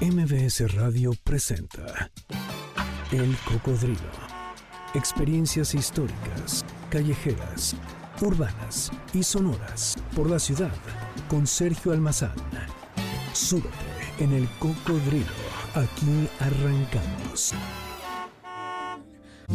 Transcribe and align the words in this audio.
MBS 0.00 0.74
Radio 0.74 1.12
presenta 1.24 2.10
El 3.10 3.34
Cocodrilo. 3.46 3.96
Experiencias 4.92 5.74
históricas, 5.74 6.66
callejeras, 6.90 7.74
urbanas 8.20 8.92
y 9.14 9.22
sonoras 9.22 9.96
por 10.14 10.28
la 10.28 10.38
ciudad 10.38 10.74
con 11.28 11.46
Sergio 11.46 11.92
Almazán. 11.92 12.34
Súbete 13.32 13.70
en 14.18 14.34
El 14.34 14.46
Cocodrilo. 14.58 15.32
Aquí 15.74 16.28
arrancamos. 16.40 17.54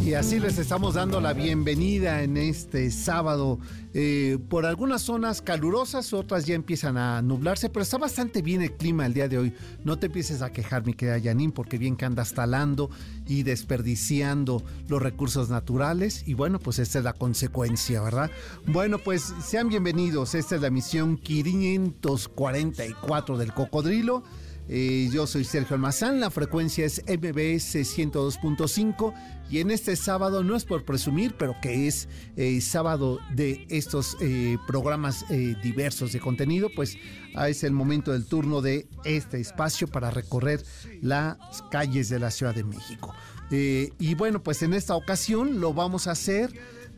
Y 0.00 0.14
así 0.14 0.40
les 0.40 0.58
estamos 0.58 0.94
dando 0.94 1.20
la 1.20 1.34
bienvenida 1.34 2.22
en 2.22 2.38
este 2.38 2.90
sábado. 2.90 3.58
Eh, 3.92 4.38
por 4.48 4.64
algunas 4.64 5.02
zonas 5.02 5.42
calurosas, 5.42 6.14
otras 6.14 6.46
ya 6.46 6.54
empiezan 6.54 6.96
a 6.96 7.20
nublarse, 7.20 7.68
pero 7.68 7.82
está 7.82 7.98
bastante 7.98 8.40
bien 8.40 8.62
el 8.62 8.72
clima 8.72 9.04
el 9.04 9.12
día 9.12 9.28
de 9.28 9.36
hoy. 9.36 9.52
No 9.84 9.98
te 9.98 10.06
empieces 10.06 10.40
a 10.40 10.50
quejar, 10.50 10.86
mi 10.86 10.94
querida 10.94 11.20
Janine, 11.22 11.52
porque 11.52 11.76
bien 11.76 11.96
que 11.96 12.06
andas 12.06 12.32
talando 12.32 12.88
y 13.26 13.42
desperdiciando 13.42 14.62
los 14.88 15.02
recursos 15.02 15.50
naturales. 15.50 16.26
Y 16.26 16.32
bueno, 16.34 16.58
pues 16.58 16.78
esta 16.78 16.98
es 16.98 17.04
la 17.04 17.12
consecuencia, 17.12 18.00
¿verdad? 18.00 18.30
Bueno, 18.66 18.96
pues 18.98 19.34
sean 19.44 19.68
bienvenidos. 19.68 20.34
Esta 20.34 20.56
es 20.56 20.62
la 20.62 20.70
misión 20.70 21.18
544 21.18 23.36
del 23.36 23.52
Cocodrilo. 23.52 24.22
Eh, 24.68 25.10
yo 25.12 25.26
soy 25.26 25.44
Sergio 25.44 25.74
Almazán, 25.74 26.20
la 26.20 26.30
frecuencia 26.30 26.86
es 26.86 27.02
MBS 27.06 27.74
102.5 27.74 29.12
y 29.50 29.58
en 29.58 29.70
este 29.70 29.96
sábado, 29.96 30.44
no 30.44 30.56
es 30.56 30.64
por 30.64 30.84
presumir, 30.84 31.34
pero 31.36 31.56
que 31.60 31.88
es 31.88 32.08
eh, 32.36 32.60
sábado 32.60 33.18
de 33.34 33.66
estos 33.68 34.16
eh, 34.20 34.56
programas 34.66 35.26
diversos 35.62 36.12
de 36.12 36.20
contenido, 36.20 36.70
pues 36.74 36.96
ah, 37.34 37.48
es 37.48 37.64
el 37.64 37.72
momento 37.72 38.12
del 38.12 38.24
turno 38.24 38.62
de 38.62 38.86
este 39.04 39.40
espacio 39.40 39.88
para 39.88 40.10
recorrer 40.10 40.64
las 41.02 41.36
calles 41.70 42.08
de 42.08 42.20
la 42.20 42.30
Ciudad 42.30 42.54
de 42.54 42.64
México. 42.64 43.14
y 43.50 44.14
bueno, 44.14 44.42
pues 44.42 44.62
en 44.62 44.72
esta 44.72 44.94
ocasión 44.94 45.60
lo 45.60 45.74
vamos 45.74 46.06
a 46.06 46.12
hacer 46.12 46.50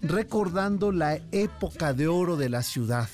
recordando 0.02 0.92
la 0.92 1.18
época 1.32 1.94
de 1.94 2.06
oro 2.06 2.36
de 2.36 2.50
la 2.50 2.62
ciudad, 2.62 3.08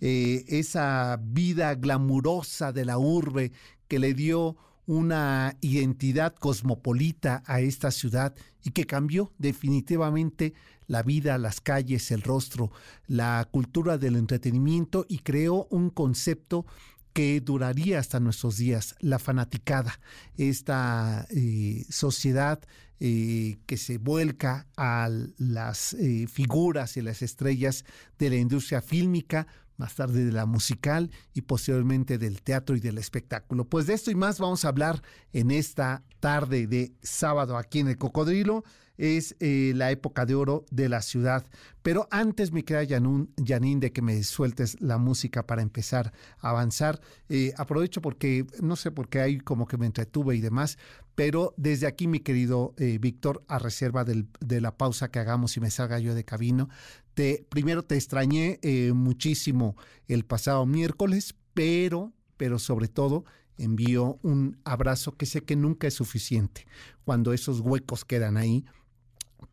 esa 0.00 1.18
vida 1.20 1.74
glamurosa 1.74 2.70
de 2.70 2.84
la 2.84 2.98
urbe 2.98 3.50
que 3.94 4.00
le 4.00 4.12
dio 4.12 4.56
una 4.86 5.56
identidad 5.60 6.34
cosmopolita 6.34 7.44
a 7.46 7.60
esta 7.60 7.92
ciudad 7.92 8.34
y 8.64 8.72
que 8.72 8.86
cambió 8.86 9.32
definitivamente 9.38 10.52
la 10.88 11.04
vida, 11.04 11.38
las 11.38 11.60
calles, 11.60 12.10
el 12.10 12.22
rostro, 12.22 12.72
la 13.06 13.46
cultura 13.52 13.96
del 13.96 14.16
entretenimiento 14.16 15.06
y 15.08 15.18
creó 15.18 15.68
un 15.70 15.90
concepto 15.90 16.66
que 17.12 17.40
duraría 17.40 18.00
hasta 18.00 18.18
nuestros 18.18 18.56
días, 18.56 18.96
la 18.98 19.20
fanaticada, 19.20 20.00
esta 20.36 21.28
eh, 21.30 21.84
sociedad 21.88 22.60
eh, 22.98 23.58
que 23.66 23.76
se 23.76 23.98
vuelca 23.98 24.66
a 24.76 25.08
las 25.38 25.94
eh, 25.94 26.26
figuras 26.26 26.96
y 26.96 27.02
las 27.02 27.22
estrellas 27.22 27.84
de 28.18 28.30
la 28.30 28.36
industria 28.36 28.82
fílmica, 28.82 29.46
más 29.76 29.94
tarde 29.94 30.24
de 30.24 30.32
la 30.32 30.46
musical 30.46 31.10
y 31.32 31.42
posteriormente 31.42 32.18
del 32.18 32.42
teatro 32.42 32.76
y 32.76 32.80
del 32.80 32.98
espectáculo. 32.98 33.64
Pues 33.64 33.86
de 33.86 33.94
esto 33.94 34.10
y 34.10 34.14
más 34.14 34.38
vamos 34.38 34.64
a 34.64 34.68
hablar 34.68 35.02
en 35.32 35.50
esta 35.50 36.02
tarde 36.20 36.66
de 36.66 36.94
sábado 37.02 37.56
aquí 37.56 37.80
en 37.80 37.88
el 37.88 37.98
Cocodrilo 37.98 38.64
es 38.96 39.36
eh, 39.40 39.72
la 39.74 39.90
época 39.90 40.26
de 40.26 40.34
oro 40.34 40.64
de 40.70 40.88
la 40.88 41.02
ciudad. 41.02 41.46
Pero 41.82 42.08
antes, 42.10 42.52
mi 42.52 42.62
querida 42.62 42.98
Janine, 43.44 43.80
de 43.80 43.92
que 43.92 44.02
me 44.02 44.22
sueltes 44.22 44.80
la 44.80 44.98
música 44.98 45.46
para 45.46 45.62
empezar 45.62 46.12
a 46.38 46.50
avanzar, 46.50 47.00
eh, 47.28 47.52
aprovecho 47.56 48.00
porque, 48.00 48.46
no 48.62 48.76
sé 48.76 48.90
por 48.90 49.08
qué 49.08 49.20
hay 49.20 49.38
como 49.38 49.66
que 49.66 49.76
me 49.76 49.86
entretuve 49.86 50.36
y 50.36 50.40
demás, 50.40 50.78
pero 51.14 51.54
desde 51.56 51.86
aquí, 51.86 52.08
mi 52.08 52.20
querido 52.20 52.74
eh, 52.78 52.98
Víctor, 53.00 53.44
a 53.48 53.58
reserva 53.58 54.04
de 54.04 54.60
la 54.60 54.76
pausa 54.76 55.10
que 55.10 55.18
hagamos 55.18 55.56
y 55.56 55.60
me 55.60 55.70
salga 55.70 55.98
yo 55.98 56.14
de 56.14 56.24
cabino, 56.24 56.68
te, 57.14 57.46
primero 57.48 57.84
te 57.84 57.94
extrañé 57.94 58.58
muchísimo 58.92 59.76
el 60.08 60.24
pasado 60.24 60.66
miércoles, 60.66 61.36
pero, 61.54 62.12
pero 62.36 62.58
sobre 62.58 62.88
todo, 62.88 63.24
envío 63.56 64.18
un 64.22 64.58
abrazo 64.64 65.16
que 65.16 65.26
sé 65.26 65.42
que 65.42 65.56
nunca 65.56 65.86
es 65.86 65.94
suficiente. 65.94 66.66
Cuando 67.04 67.32
esos 67.32 67.60
huecos 67.60 68.04
quedan 68.04 68.36
ahí, 68.36 68.64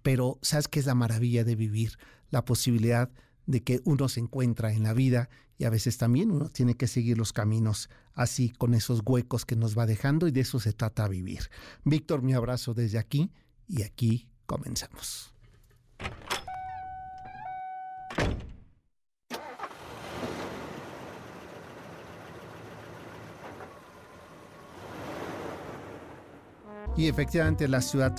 pero 0.01 0.39
¿sabes 0.41 0.67
qué 0.67 0.79
es 0.79 0.85
la 0.85 0.95
maravilla 0.95 1.43
de 1.43 1.55
vivir? 1.55 1.97
La 2.29 2.45
posibilidad 2.45 3.09
de 3.45 3.63
que 3.63 3.81
uno 3.83 4.09
se 4.09 4.19
encuentra 4.19 4.71
en 4.73 4.83
la 4.83 4.93
vida 4.93 5.29
y 5.57 5.65
a 5.65 5.69
veces 5.69 5.97
también 5.97 6.31
uno 6.31 6.49
tiene 6.49 6.75
que 6.75 6.87
seguir 6.87 7.17
los 7.17 7.33
caminos 7.33 7.89
así 8.13 8.49
con 8.49 8.73
esos 8.73 9.01
huecos 9.05 9.45
que 9.45 9.55
nos 9.55 9.77
va 9.77 9.85
dejando 9.85 10.27
y 10.27 10.31
de 10.31 10.41
eso 10.41 10.59
se 10.59 10.73
trata 10.73 11.07
vivir. 11.07 11.49
Víctor, 11.83 12.23
mi 12.23 12.33
abrazo 12.33 12.73
desde 12.73 12.97
aquí 12.97 13.31
y 13.67 13.83
aquí 13.83 14.27
comenzamos. 14.45 15.33
Y 26.97 27.07
efectivamente 27.07 27.67
la 27.67 27.81
ciudad 27.81 28.15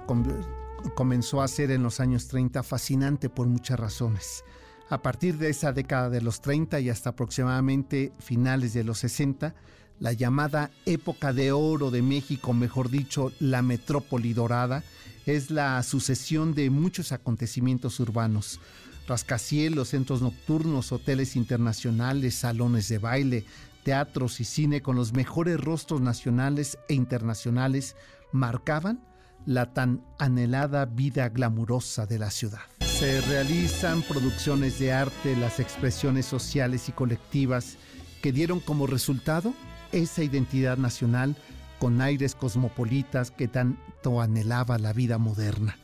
comenzó 0.95 1.43
a 1.43 1.49
ser 1.49 1.71
en 1.71 1.83
los 1.83 2.01
años 2.01 2.29
30 2.29 2.63
fascinante 2.63 3.29
por 3.29 3.47
muchas 3.47 3.79
razones. 3.79 4.45
A 4.91 5.01
partir 5.01 5.39
de 5.39 5.49
esa 5.49 5.73
década 5.73 6.11
de 6.11 6.21
los 6.21 6.41
30 6.41 6.81
y 6.81 6.91
hasta 6.91 7.11
aproximadamente 7.11 8.13
finales 8.19 8.75
de 8.75 8.85
los 8.85 8.99
60, 8.99 9.55
la 10.01 10.13
llamada 10.13 10.71
época 10.85 11.33
de 11.33 11.53
oro 11.53 11.91
de 11.91 12.03
México, 12.03 12.53
mejor 12.53 12.91
dicho, 12.91 13.33
la 13.41 13.63
metrópoli 13.63 14.35
dorada, 14.35 14.83
es 15.27 15.51
la 15.51 15.83
sucesión 15.83 16.55
de 16.55 16.71
muchos 16.71 17.13
acontecimientos 17.13 18.01
urbanos. 18.01 18.61
Rascacielos, 19.07 19.89
centros 19.89 20.23
nocturnos, 20.23 20.93
hoteles 20.93 21.37
internacionales, 21.37 22.35
salones 22.35 22.89
de 22.89 22.99
baile, 22.99 23.45
teatros 23.85 24.41
y 24.41 24.45
cine 24.45 24.83
con 24.83 24.97
los 24.97 25.13
mejores 25.13 25.59
rostros 25.61 26.01
nacionales 26.01 26.79
e 26.89 26.95
internacionales 26.95 27.97
marcaban 28.33 29.12
la 29.47 29.73
tan 29.73 30.03
anhelada 30.19 30.85
vida 30.85 31.29
glamurosa 31.29 32.07
de 32.07 32.19
la 32.19 32.31
ciudad. 32.31 32.61
Se 32.81 33.21
realizan 33.23 34.03
producciones 34.03 34.79
de 34.79 34.93
arte, 34.93 35.37
las 35.37 35.61
expresiones 35.61 36.27
sociales 36.27 36.89
y 36.89 36.93
colectivas 36.93 37.77
que 38.21 38.33
dieron 38.33 38.61
como 38.61 38.87
resultado 38.87 39.53
esa 39.91 40.23
identidad 40.23 40.77
nacional 40.77 41.37
con 41.79 42.01
aires 42.01 42.35
cosmopolitas 42.35 43.31
que 43.31 43.49
tanto 43.49 44.21
anhelaba 44.21 44.79
la 44.79 44.93
vida 44.93 45.19
moderna. 45.19 45.77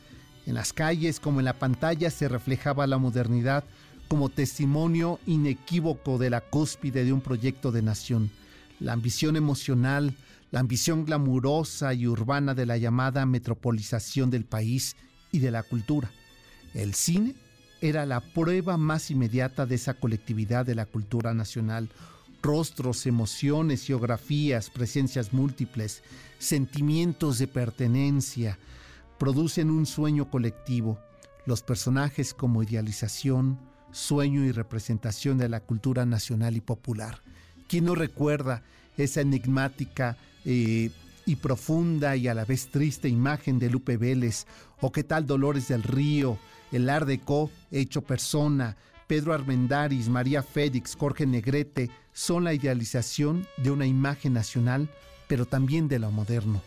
En 0.46 0.54
las 0.54 0.72
calles 0.72 1.20
como 1.20 1.40
en 1.40 1.44
la 1.44 1.58
pantalla 1.58 2.10
se 2.10 2.28
reflejaba 2.28 2.86
la 2.86 2.98
modernidad 2.98 3.64
como 4.06 4.30
testimonio 4.30 5.20
inequívoco 5.26 6.16
de 6.16 6.30
la 6.30 6.40
cúspide 6.40 7.04
de 7.04 7.12
un 7.12 7.20
proyecto 7.20 7.72
de 7.72 7.82
nación. 7.82 8.30
La 8.80 8.92
ambición 8.92 9.36
emocional, 9.36 10.14
la 10.50 10.60
ambición 10.60 11.04
glamurosa 11.04 11.94
y 11.94 12.06
urbana 12.06 12.54
de 12.54 12.66
la 12.66 12.76
llamada 12.78 13.26
metropolización 13.26 14.30
del 14.30 14.44
país 14.44 14.96
y 15.30 15.40
de 15.40 15.50
la 15.50 15.62
cultura. 15.62 16.10
El 16.74 16.94
cine 16.94 17.34
era 17.80 18.06
la 18.06 18.20
prueba 18.20 18.76
más 18.76 19.10
inmediata 19.10 19.66
de 19.66 19.76
esa 19.76 19.94
colectividad 19.94 20.64
de 20.66 20.74
la 20.74 20.86
cultura 20.86 21.34
nacional. 21.34 21.90
Rostros, 22.42 23.06
emociones, 23.06 23.84
geografías, 23.84 24.70
presencias 24.70 25.32
múltiples, 25.32 26.02
sentimientos 26.38 27.38
de 27.38 27.46
pertenencia, 27.46 28.58
producen 29.18 29.70
un 29.70 29.86
sueño 29.86 30.30
colectivo. 30.30 30.98
Los 31.46 31.62
personajes 31.62 32.34
como 32.34 32.62
idealización, 32.62 33.58
sueño 33.90 34.44
y 34.44 34.52
representación 34.52 35.38
de 35.38 35.48
la 35.48 35.60
cultura 35.60 36.06
nacional 36.06 36.56
y 36.56 36.60
popular. 36.60 37.22
¿Quién 37.68 37.84
no 37.84 37.94
recuerda 37.94 38.62
esa 38.98 39.22
enigmática 39.22 40.18
eh, 40.44 40.90
y 41.24 41.36
profunda 41.36 42.16
y 42.16 42.28
a 42.28 42.34
la 42.34 42.44
vez 42.44 42.68
triste 42.68 43.08
imagen 43.08 43.58
de 43.58 43.70
Lupe 43.70 43.96
Vélez, 43.96 44.46
o 44.80 44.92
qué 44.92 45.04
tal 45.04 45.26
Dolores 45.26 45.68
del 45.68 45.82
Río, 45.82 46.38
el 46.72 46.90
Art 46.90 47.08
hecho 47.70 48.02
persona, 48.02 48.76
Pedro 49.06 49.32
Armendáriz, 49.32 50.08
María 50.08 50.42
Félix, 50.42 50.94
Jorge 50.94 51.26
Negrete, 51.26 51.90
son 52.12 52.44
la 52.44 52.52
idealización 52.52 53.46
de 53.56 53.70
una 53.70 53.86
imagen 53.86 54.34
nacional, 54.34 54.90
pero 55.28 55.46
también 55.46 55.88
de 55.88 55.98
lo 55.98 56.10
moderno. 56.10 56.62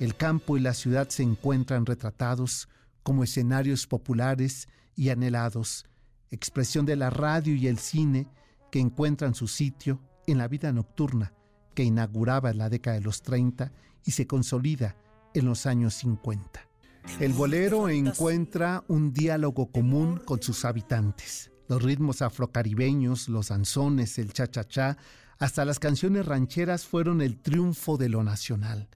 El 0.00 0.16
campo 0.16 0.56
y 0.56 0.60
la 0.60 0.74
ciudad 0.74 1.08
se 1.08 1.22
encuentran 1.22 1.86
retratados 1.86 2.68
como 3.02 3.24
escenarios 3.24 3.86
populares 3.86 4.68
y 4.96 5.10
anhelados, 5.10 5.84
expresión 6.30 6.86
de 6.86 6.96
la 6.96 7.10
radio 7.10 7.54
y 7.54 7.66
el 7.66 7.78
cine 7.78 8.26
que 8.70 8.80
encuentran 8.80 9.34
su 9.34 9.48
sitio 9.48 10.00
en 10.26 10.38
la 10.38 10.48
vida 10.48 10.72
nocturna, 10.72 11.32
que 11.74 11.84
inauguraba 11.84 12.52
la 12.52 12.68
década 12.68 12.98
de 12.98 13.04
los 13.04 13.22
30 13.22 13.72
y 14.04 14.12
se 14.12 14.26
consolida 14.26 14.96
en 15.34 15.46
los 15.46 15.66
años 15.66 15.94
50. 15.94 16.68
El 17.20 17.32
bolero 17.32 17.88
encuentra 17.88 18.84
un 18.88 19.12
diálogo 19.12 19.70
común 19.70 20.20
con 20.24 20.42
sus 20.42 20.64
habitantes. 20.64 21.50
Los 21.68 21.82
ritmos 21.82 22.22
afrocaribeños, 22.22 23.28
los 23.28 23.50
anzones, 23.50 24.18
el 24.18 24.32
cha-cha-cha, 24.32 24.96
hasta 25.38 25.64
las 25.64 25.78
canciones 25.78 26.26
rancheras 26.26 26.84
fueron 26.86 27.20
el 27.20 27.38
triunfo 27.40 27.96
de 27.96 28.08
lo 28.08 28.22
nacional. 28.22 28.88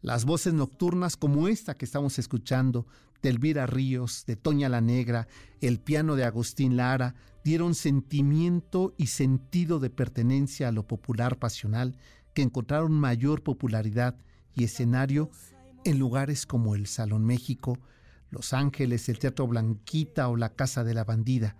Las 0.00 0.24
voces 0.24 0.54
nocturnas 0.54 1.16
como 1.16 1.48
esta 1.48 1.76
que 1.76 1.84
estamos 1.84 2.18
escuchando, 2.18 2.86
de 3.22 3.30
Elvira 3.30 3.66
Ríos, 3.66 4.24
de 4.26 4.36
Toña 4.36 4.68
la 4.68 4.80
Negra, 4.80 5.26
el 5.60 5.80
piano 5.80 6.14
de 6.14 6.24
Agustín 6.24 6.76
Lara, 6.76 7.16
dieron 7.42 7.74
sentimiento 7.74 8.94
y 8.96 9.06
sentido 9.06 9.80
de 9.80 9.90
pertenencia 9.90 10.68
a 10.68 10.72
lo 10.72 10.86
popular 10.86 11.38
pasional 11.38 11.96
que 12.38 12.42
encontraron 12.42 12.92
mayor 12.92 13.42
popularidad 13.42 14.14
y 14.54 14.62
escenario 14.62 15.28
en 15.84 15.98
lugares 15.98 16.46
como 16.46 16.76
el 16.76 16.86
Salón 16.86 17.24
México, 17.24 17.80
Los 18.30 18.52
Ángeles, 18.52 19.08
el 19.08 19.18
Teatro 19.18 19.48
Blanquita 19.48 20.28
o 20.28 20.36
la 20.36 20.54
Casa 20.54 20.84
de 20.84 20.94
la 20.94 21.02
Bandida, 21.02 21.56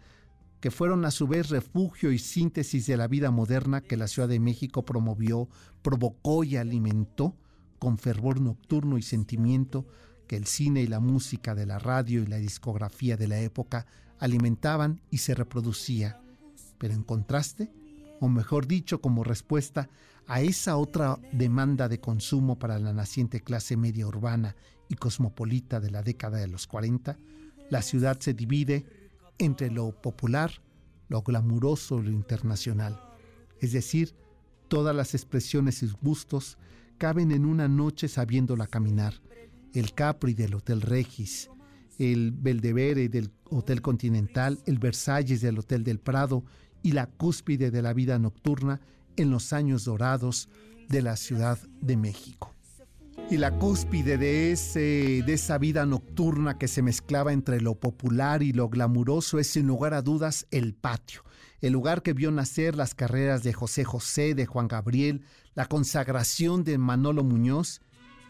que 0.60 0.70
fueron 0.70 1.04
a 1.04 1.10
su 1.10 1.26
vez 1.26 1.48
refugio 1.48 2.12
y 2.12 2.20
síntesis 2.20 2.86
de 2.86 2.96
la 2.96 3.08
vida 3.08 3.32
moderna 3.32 3.80
que 3.80 3.96
la 3.96 4.06
Ciudad 4.06 4.28
de 4.28 4.38
México 4.38 4.84
promovió, 4.84 5.48
provocó 5.82 6.44
y 6.44 6.54
alimentó 6.54 7.34
con 7.80 7.98
fervor 7.98 8.40
nocturno 8.40 8.98
y 8.98 9.02
sentimiento 9.02 9.84
que 10.28 10.36
el 10.36 10.46
cine 10.46 10.82
y 10.82 10.86
la 10.86 11.00
música 11.00 11.56
de 11.56 11.66
la 11.66 11.80
radio 11.80 12.22
y 12.22 12.26
la 12.26 12.36
discografía 12.36 13.16
de 13.16 13.26
la 13.26 13.40
época 13.40 13.84
alimentaban 14.20 15.00
y 15.10 15.18
se 15.18 15.34
reproducía. 15.34 16.20
Pero 16.78 16.94
en 16.94 17.02
contraste, 17.02 17.68
o 18.20 18.28
mejor 18.28 18.68
dicho, 18.68 19.00
como 19.00 19.24
respuesta 19.24 19.88
a 20.28 20.42
esa 20.42 20.76
otra 20.76 21.18
demanda 21.32 21.88
de 21.88 22.00
consumo 22.00 22.58
para 22.58 22.78
la 22.78 22.92
naciente 22.92 23.40
clase 23.40 23.78
media 23.78 24.06
urbana 24.06 24.54
y 24.88 24.94
cosmopolita 24.94 25.80
de 25.80 25.90
la 25.90 26.02
década 26.02 26.36
de 26.36 26.48
los 26.48 26.66
40, 26.66 27.18
la 27.70 27.80
ciudad 27.80 28.20
se 28.20 28.34
divide 28.34 28.84
entre 29.38 29.70
lo 29.70 29.90
popular, 29.90 30.52
lo 31.08 31.22
glamuroso 31.22 32.00
y 32.00 32.04
lo 32.04 32.10
internacional. 32.10 33.00
Es 33.60 33.72
decir, 33.72 34.14
todas 34.68 34.94
las 34.94 35.14
expresiones 35.14 35.82
y 35.82 35.90
gustos 36.02 36.58
caben 36.98 37.32
en 37.32 37.46
una 37.46 37.66
noche 37.66 38.06
sabiéndola 38.06 38.66
caminar. 38.66 39.14
El 39.72 39.94
Capri 39.94 40.34
del 40.34 40.54
Hotel 40.54 40.82
Regis, 40.82 41.50
el 41.98 42.32
Belvedere 42.32 43.08
del 43.08 43.30
Hotel 43.44 43.80
Continental, 43.80 44.58
el 44.66 44.78
Versalles 44.78 45.40
del 45.40 45.58
Hotel 45.58 45.84
del 45.84 46.00
Prado 46.00 46.44
y 46.82 46.92
la 46.92 47.06
cúspide 47.06 47.70
de 47.70 47.80
la 47.80 47.94
vida 47.94 48.18
nocturna 48.18 48.80
en 49.18 49.30
los 49.30 49.52
años 49.52 49.84
dorados 49.84 50.48
de 50.88 51.02
la 51.02 51.16
Ciudad 51.16 51.58
de 51.80 51.96
México. 51.96 52.54
Y 53.30 53.36
la 53.36 53.58
cúspide 53.58 54.16
de, 54.16 54.52
ese, 54.52 55.22
de 55.26 55.32
esa 55.34 55.58
vida 55.58 55.84
nocturna 55.84 56.56
que 56.56 56.66
se 56.66 56.80
mezclaba 56.80 57.32
entre 57.32 57.60
lo 57.60 57.74
popular 57.74 58.42
y 58.42 58.52
lo 58.52 58.68
glamuroso 58.68 59.38
es 59.38 59.48
sin 59.48 59.66
lugar 59.66 59.92
a 59.92 60.00
dudas 60.00 60.46
el 60.50 60.74
patio, 60.74 61.24
el 61.60 61.72
lugar 61.74 62.02
que 62.02 62.14
vio 62.14 62.30
nacer 62.30 62.74
las 62.74 62.94
carreras 62.94 63.42
de 63.42 63.52
José 63.52 63.84
José, 63.84 64.34
de 64.34 64.46
Juan 64.46 64.68
Gabriel, 64.68 65.24
la 65.54 65.66
consagración 65.66 66.64
de 66.64 66.78
Manolo 66.78 67.22
Muñoz 67.22 67.82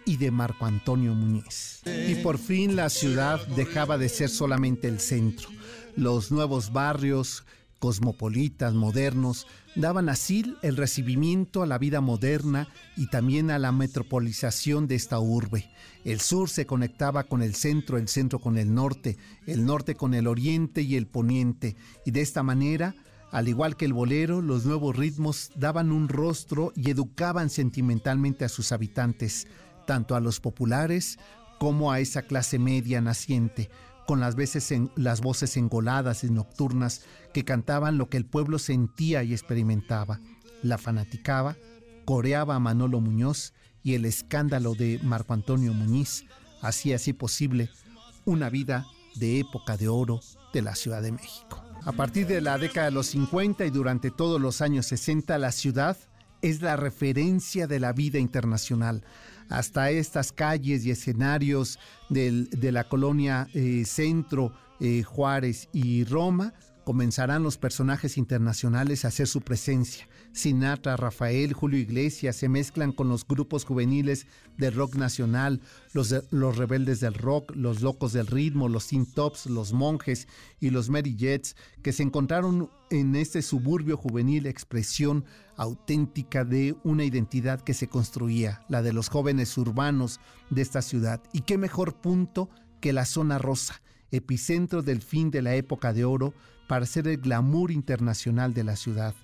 y 0.05 0.17
de 0.17 0.31
Marco 0.31 0.65
Antonio 0.65 1.15
Muñiz. 1.15 1.83
Y 1.85 2.15
por 2.17 2.39
fin 2.39 2.75
la 2.75 2.89
ciudad 2.89 3.47
dejaba 3.49 3.99
de 3.99 4.09
ser 4.09 4.31
solamente 4.31 4.89
el 4.89 5.01
centro. 5.01 5.51
Los 5.97 6.33
nuevos 6.33 6.73
barrios, 6.73 7.45
cosmopolitas, 7.79 8.75
modernos, 8.75 9.47
daban 9.77 10.09
así 10.09 10.57
el 10.63 10.77
recibimiento 10.77 11.63
a 11.63 11.67
la 11.67 11.79
vida 11.79 12.01
moderna 12.01 12.69
y 12.97 13.09
también 13.09 13.51
a 13.51 13.59
la 13.59 13.73
metropolización 13.73 14.89
de 14.89 14.97
esta 14.97 15.19
urbe. 15.21 15.71
El 16.05 16.21
sur 16.21 16.49
se 16.49 16.67
conectaba 16.67 17.25
con 17.25 17.43
el 17.43 17.55
centro, 17.55 17.99
el 17.99 18.09
centro 18.09 18.39
con 18.41 18.59
el 18.59 18.75
norte, 18.75 19.17
el 19.47 19.65
norte 19.65 19.95
con 19.95 20.15
el 20.15 20.27
oriente 20.27 20.83
y 20.83 20.97
el 20.97 21.07
poniente, 21.07 21.77
y 22.05 22.11
de 22.11 22.21
esta 22.21 22.43
manera, 22.43 22.95
al 23.31 23.49
igual 23.49 23.77
que 23.77 23.85
el 23.85 23.93
bolero, 23.93 24.41
los 24.41 24.65
nuevos 24.65 24.97
ritmos 24.97 25.51
daban 25.55 25.93
un 25.93 26.09
rostro 26.09 26.73
y 26.75 26.91
educaban 26.91 27.51
sentimentalmente 27.51 28.45
a 28.45 28.49
sus 28.49 28.73
habitantes, 28.73 29.47
tanto 29.87 30.17
a 30.17 30.21
los 30.21 30.41
populares 30.41 31.19
como 31.59 31.93
a 31.93 32.01
esa 32.01 32.23
clase 32.23 32.59
media 32.59 33.01
naciente, 33.01 33.69
con 34.09 34.21
las, 34.21 34.37
veces 34.37 34.73
las 34.97 35.21
voces 35.21 35.59
engoladas 35.59 36.25
y 36.25 36.31
nocturnas 36.31 37.03
que 37.35 37.45
cantaban 37.45 37.99
lo 37.99 38.09
que 38.09 38.17
el 38.17 38.25
pueblo 38.25 38.59
sentía 38.59 39.23
y 39.23 39.35
experimentaba. 39.35 40.19
La 40.63 40.79
fanaticaba, 40.79 41.59
coreaba 42.07 42.55
a 42.55 42.59
Manolo 42.59 43.03
Muñoz 43.03 43.53
y 43.83 43.93
el 43.93 44.07
escándalo 44.07 44.75
de 44.75 44.99
Marco 45.03 45.35
Antonio 45.35 45.75
Muñiz 45.75 46.25
hacía 46.63 46.97
así 46.97 47.13
posible 47.13 47.69
una 48.25 48.49
vida 48.49 48.87
de 49.17 49.41
época 49.41 49.77
de 49.77 49.89
oro 49.89 50.21
de 50.55 50.63
la 50.63 50.75
Ciudad 50.75 51.03
de 51.03 51.13
México. 51.13 51.63
A 51.85 51.93
partir 51.93 52.27
de 52.27 52.41
la 52.41 52.57
década 52.57 52.87
de 52.87 52.93
los 52.93 53.09
50 53.09 53.67
y 53.67 53.71
durante 53.71 54.11
todos 54.11 54.41
los 54.41 54.63
años 54.63 54.87
60, 54.87 55.37
la 55.37 55.53
ciudad 55.53 55.99
es 56.41 56.63
la 56.63 56.77
referencia 56.77 57.67
de 57.67 57.79
la 57.79 57.93
vida 57.93 58.19
internacional 58.19 59.05
hasta 59.49 59.91
estas 59.91 60.33
calles 60.33 60.85
y 60.85 60.91
escenarios 60.91 61.79
de 62.09 62.73
la 62.73 62.85
colonia 62.85 63.49
eh, 63.55 63.85
Centro, 63.85 64.53
eh, 64.81 65.03
Juárez 65.03 65.69
y 65.73 66.05
Roma, 66.05 66.55
comenzarán 66.89 67.43
los 67.43 67.59
personajes 67.59 68.17
internacionales 68.17 69.05
a 69.05 69.09
hacer 69.09 69.27
su 69.27 69.43
presencia. 69.43 70.09
Sinatra, 70.33 70.97
Rafael, 70.97 71.53
Julio 71.53 71.79
Iglesias 71.79 72.37
se 72.37 72.49
mezclan 72.49 72.93
con 72.93 73.11
los 73.11 73.29
grupos 73.29 73.67
juveniles 73.67 74.27
del 74.57 74.73
rock 74.73 74.95
nacional, 74.95 75.61
los, 75.93 76.15
los 76.31 76.57
rebeldes 76.57 77.01
del 77.01 77.13
rock, 77.13 77.53
los 77.55 77.83
locos 77.83 78.15
del 78.15 78.27
ritmo, 78.27 78.71
los 78.71 78.87
Teen 78.87 79.05
Tops, 79.05 79.45
los 79.45 79.75
monjes 79.75 80.29
y 80.61 80.71
los 80.71 80.89
Mary 80.89 81.15
Jets, 81.15 81.57
que 81.83 81.93
se 81.93 82.05
encontraron 82.05 82.71
en 82.89 83.17
este 83.17 83.43
suburbio 83.43 83.99
juvenil 83.99 84.47
expresión 84.47 85.27
auténtica 85.59 86.47
de 86.47 86.75
una 86.85 87.05
identidad 87.05 87.61
que 87.61 87.75
se 87.75 87.89
construía, 87.89 88.63
la 88.71 88.81
de 88.81 88.95
los 88.95 89.11
jóvenes 89.11 89.59
urbanos 89.59 90.21
de 90.49 90.63
esta 90.63 90.81
ciudad. 90.81 91.23
Y 91.35 91.43
qué 91.43 91.59
mejor 91.59 92.01
punto 92.01 92.49
que 92.81 92.95
la 92.95 93.05
zona 93.05 93.37
rosa, 93.37 93.83
epicentro 94.11 94.81
del 94.81 95.03
fin 95.03 95.31
de 95.31 95.43
la 95.43 95.55
época 95.55 95.93
de 95.93 96.07
oro, 96.07 96.33
para 96.69 96.87
ser 96.87 97.09
el 97.09 97.19
glamour 97.19 97.73
internacional 97.73 98.55
de 98.55 98.63
la 98.63 98.77
ciudad 98.77 99.15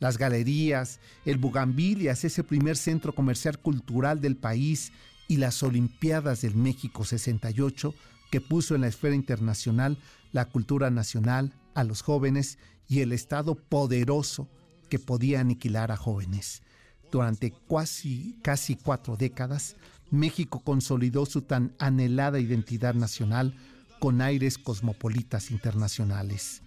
las 0.00 0.18
galerías, 0.18 1.00
el 1.24 1.38
Bugambilias, 1.38 2.24
ese 2.24 2.44
primer 2.44 2.76
centro 2.76 3.14
comercial 3.14 3.58
cultural 3.58 4.20
del 4.20 4.36
país, 4.36 4.92
y 5.28 5.38
las 5.38 5.62
Olimpiadas 5.62 6.42
del 6.42 6.54
México 6.54 7.04
68, 7.04 7.94
que 8.30 8.42
puso 8.42 8.74
en 8.74 8.82
la 8.82 8.88
esfera 8.88 9.14
internacional 9.14 9.98
la 10.32 10.44
cultura 10.44 10.90
nacional, 10.90 11.54
a 11.74 11.84
los 11.84 12.02
jóvenes 12.02 12.58
y 12.86 13.00
el 13.00 13.12
Estado 13.12 13.54
poderoso 13.54 14.48
que 14.90 14.98
podía 14.98 15.40
aniquilar 15.40 15.90
a 15.90 15.96
jóvenes. 15.96 16.62
Durante 17.10 17.54
casi, 17.68 18.36
casi 18.42 18.76
cuatro 18.76 19.16
décadas, 19.16 19.76
México 20.10 20.60
consolidó 20.60 21.24
su 21.24 21.42
tan 21.42 21.74
anhelada 21.78 22.38
identidad 22.38 22.94
nacional 22.94 23.56
con 23.98 24.20
aires 24.20 24.58
cosmopolitas 24.58 25.50
internacionales 25.50 26.63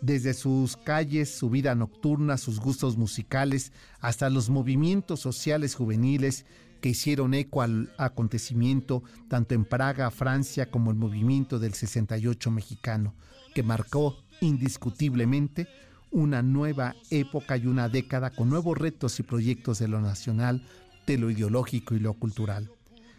desde 0.00 0.34
sus 0.34 0.76
calles, 0.76 1.30
su 1.34 1.50
vida 1.50 1.74
nocturna, 1.74 2.38
sus 2.38 2.60
gustos 2.60 2.96
musicales, 2.96 3.72
hasta 4.00 4.30
los 4.30 4.48
movimientos 4.48 5.20
sociales 5.20 5.74
juveniles 5.74 6.46
que 6.80 6.90
hicieron 6.90 7.34
eco 7.34 7.62
al 7.62 7.92
acontecimiento 7.98 9.02
tanto 9.28 9.54
en 9.54 9.64
Praga, 9.64 10.10
Francia, 10.10 10.70
como 10.70 10.90
el 10.90 10.96
movimiento 10.96 11.58
del 11.58 11.74
68 11.74 12.50
mexicano, 12.50 13.14
que 13.54 13.62
marcó 13.62 14.16
indiscutiblemente 14.40 15.68
una 16.10 16.42
nueva 16.42 16.96
época 17.10 17.56
y 17.56 17.66
una 17.66 17.88
década 17.88 18.30
con 18.30 18.48
nuevos 18.48 18.76
retos 18.76 19.20
y 19.20 19.22
proyectos 19.22 19.78
de 19.78 19.88
lo 19.88 20.00
nacional, 20.00 20.66
de 21.06 21.18
lo 21.18 21.30
ideológico 21.30 21.94
y 21.94 22.00
lo 22.00 22.14
cultural. 22.14 22.70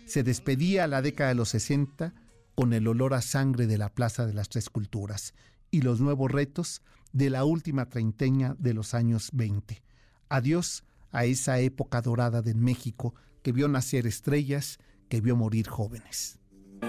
Se 0.05 0.23
despedía 0.23 0.87
la 0.87 1.01
década 1.01 1.29
de 1.29 1.35
los 1.35 1.49
60 1.49 2.13
con 2.55 2.73
el 2.73 2.87
olor 2.87 3.13
a 3.13 3.21
sangre 3.21 3.67
de 3.67 3.77
la 3.77 3.89
Plaza 3.89 4.25
de 4.25 4.33
las 4.33 4.49
Tres 4.49 4.69
Culturas 4.69 5.33
y 5.71 5.81
los 5.81 5.99
nuevos 5.99 6.29
retos 6.29 6.81
de 7.13 7.29
la 7.29 7.43
última 7.45 7.87
treinteña 7.89 8.55
de 8.59 8.73
los 8.73 8.93
años 8.93 9.29
20. 9.33 9.81
Adiós 10.29 10.83
a 11.11 11.25
esa 11.25 11.59
época 11.59 12.01
dorada 12.01 12.41
de 12.41 12.53
México 12.53 13.15
que 13.41 13.51
vio 13.51 13.67
nacer 13.67 14.05
estrellas, 14.05 14.79
que 15.09 15.21
vio 15.21 15.35
morir 15.35 15.67
jóvenes. 15.67 16.37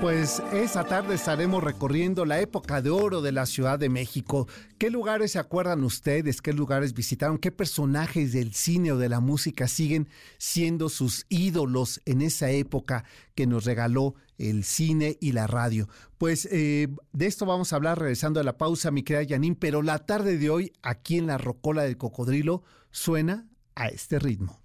Pues 0.00 0.42
esa 0.52 0.84
tarde 0.84 1.14
estaremos 1.14 1.62
recorriendo 1.62 2.24
la 2.24 2.40
época 2.40 2.82
de 2.82 2.90
oro 2.90 3.20
de 3.20 3.30
la 3.30 3.46
Ciudad 3.46 3.78
de 3.78 3.88
México. 3.88 4.48
¿Qué 4.78 4.90
lugares 4.90 5.32
se 5.32 5.38
acuerdan 5.38 5.84
ustedes? 5.84 6.40
¿Qué 6.40 6.52
lugares 6.52 6.94
visitaron? 6.94 7.38
¿Qué 7.38 7.52
personajes 7.52 8.32
del 8.32 8.52
cine 8.52 8.92
o 8.92 8.96
de 8.96 9.08
la 9.08 9.20
música 9.20 9.68
siguen 9.68 10.08
siendo 10.38 10.88
sus 10.88 11.26
ídolos 11.28 12.00
en 12.04 12.22
esa 12.22 12.50
época 12.50 13.04
que 13.34 13.46
nos 13.46 13.64
regaló 13.64 14.14
el 14.50 14.64
cine 14.64 15.16
y 15.20 15.32
la 15.32 15.46
radio? 15.46 15.88
Pues 16.18 16.48
eh, 16.50 16.88
de 17.12 17.26
esto 17.26 17.46
vamos 17.46 17.72
a 17.72 17.76
hablar 17.76 17.98
regresando 17.98 18.40
a 18.40 18.44
la 18.44 18.58
pausa, 18.58 18.90
mi 18.90 19.02
querida 19.02 19.34
Janine, 19.34 19.56
pero 19.58 19.82
la 19.82 20.00
tarde 20.00 20.38
de 20.38 20.50
hoy 20.50 20.72
aquí 20.82 21.18
en 21.18 21.26
la 21.26 21.38
Rocola 21.38 21.82
del 21.82 21.96
Cocodrilo 21.96 22.62
suena 22.90 23.46
a 23.74 23.88
este 23.88 24.18
ritmo. 24.18 24.60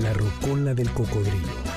La 0.00 0.12
Rocola 0.12 0.74
del 0.74 0.90
Cocodrilo 0.90 1.73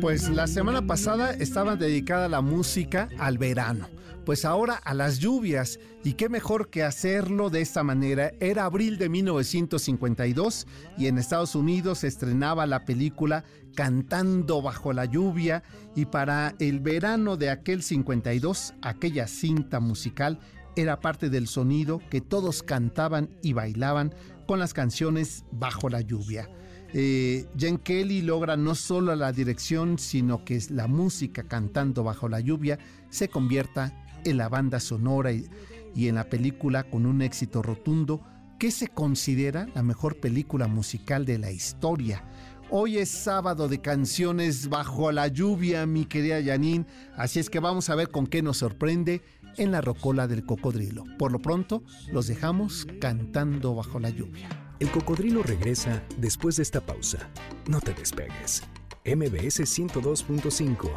Pues 0.00 0.30
la 0.30 0.46
semana 0.46 0.86
pasada 0.86 1.32
estaba 1.32 1.76
dedicada 1.76 2.28
la 2.28 2.40
música 2.40 3.08
al 3.18 3.36
verano, 3.36 3.88
pues 4.24 4.44
ahora 4.44 4.74
a 4.76 4.94
las 4.94 5.18
lluvias, 5.18 5.78
y 6.04 6.14
qué 6.14 6.28
mejor 6.30 6.70
que 6.70 6.84
hacerlo 6.84 7.50
de 7.50 7.60
esta 7.60 7.82
manera. 7.82 8.32
Era 8.40 8.64
abril 8.64 8.96
de 8.96 9.08
1952 9.10 10.66
y 10.96 11.06
en 11.06 11.18
Estados 11.18 11.54
Unidos 11.54 11.98
se 11.98 12.08
estrenaba 12.08 12.66
la 12.66 12.84
película 12.84 13.44
Cantando 13.74 14.60
bajo 14.60 14.92
la 14.92 15.04
lluvia 15.04 15.62
y 15.94 16.06
para 16.06 16.54
el 16.58 16.80
verano 16.80 17.36
de 17.36 17.50
aquel 17.50 17.82
52, 17.82 18.74
aquella 18.82 19.28
cinta 19.28 19.78
musical 19.78 20.40
era 20.74 21.00
parte 21.00 21.30
del 21.30 21.46
sonido 21.46 22.00
que 22.10 22.20
todos 22.20 22.62
cantaban 22.62 23.28
y 23.42 23.52
bailaban 23.52 24.14
con 24.48 24.58
las 24.58 24.74
canciones 24.74 25.44
bajo 25.52 25.88
la 25.88 26.00
lluvia. 26.00 26.48
Eh, 26.94 27.46
Jen 27.56 27.78
Kelly 27.78 28.22
logra 28.22 28.56
no 28.56 28.74
solo 28.74 29.14
la 29.14 29.32
dirección, 29.32 29.98
sino 29.98 30.44
que 30.44 30.60
la 30.70 30.86
música 30.86 31.42
cantando 31.42 32.02
bajo 32.02 32.28
la 32.28 32.40
lluvia 32.40 32.78
se 33.10 33.28
convierta 33.28 33.92
en 34.24 34.38
la 34.38 34.48
banda 34.48 34.80
sonora 34.80 35.32
y, 35.32 35.46
y 35.94 36.08
en 36.08 36.14
la 36.14 36.28
película 36.28 36.84
con 36.84 37.06
un 37.06 37.22
éxito 37.22 37.62
rotundo 37.62 38.22
que 38.58 38.70
se 38.70 38.88
considera 38.88 39.68
la 39.74 39.82
mejor 39.82 40.18
película 40.18 40.66
musical 40.66 41.24
de 41.24 41.38
la 41.38 41.50
historia. 41.50 42.24
Hoy 42.70 42.98
es 42.98 43.08
sábado 43.08 43.68
de 43.68 43.80
canciones 43.80 44.68
bajo 44.68 45.10
la 45.12 45.28
lluvia, 45.28 45.86
mi 45.86 46.04
querida 46.04 46.42
Janine, 46.44 46.86
así 47.16 47.38
es 47.38 47.48
que 47.48 47.60
vamos 47.60 47.88
a 47.88 47.94
ver 47.94 48.10
con 48.10 48.26
qué 48.26 48.42
nos 48.42 48.58
sorprende 48.58 49.22
en 49.56 49.72
la 49.72 49.80
rocola 49.80 50.26
del 50.26 50.44
cocodrilo. 50.44 51.04
Por 51.18 51.32
lo 51.32 51.38
pronto, 51.38 51.82
los 52.12 52.26
dejamos 52.26 52.86
cantando 53.00 53.74
bajo 53.74 53.98
la 53.98 54.10
lluvia. 54.10 54.67
El 54.80 54.90
cocodrilo 54.90 55.42
regresa 55.42 56.02
después 56.18 56.56
de 56.56 56.62
esta 56.62 56.80
pausa. 56.80 57.30
No 57.66 57.80
te 57.80 57.92
despegues. 57.94 58.62
MBS 59.04 59.60
102.5. 59.60 60.90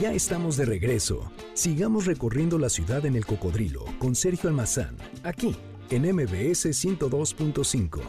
Ya 0.00 0.12
estamos 0.12 0.56
de 0.56 0.64
regreso. 0.64 1.30
Sigamos 1.54 2.06
recorriendo 2.06 2.58
la 2.58 2.68
ciudad 2.68 3.04
en 3.06 3.16
el 3.16 3.26
cocodrilo 3.26 3.84
con 3.98 4.14
Sergio 4.14 4.48
Almazán, 4.48 4.96
aquí 5.22 5.56
en 5.90 6.02
MBS 6.02 6.66
102.5. 6.66 8.00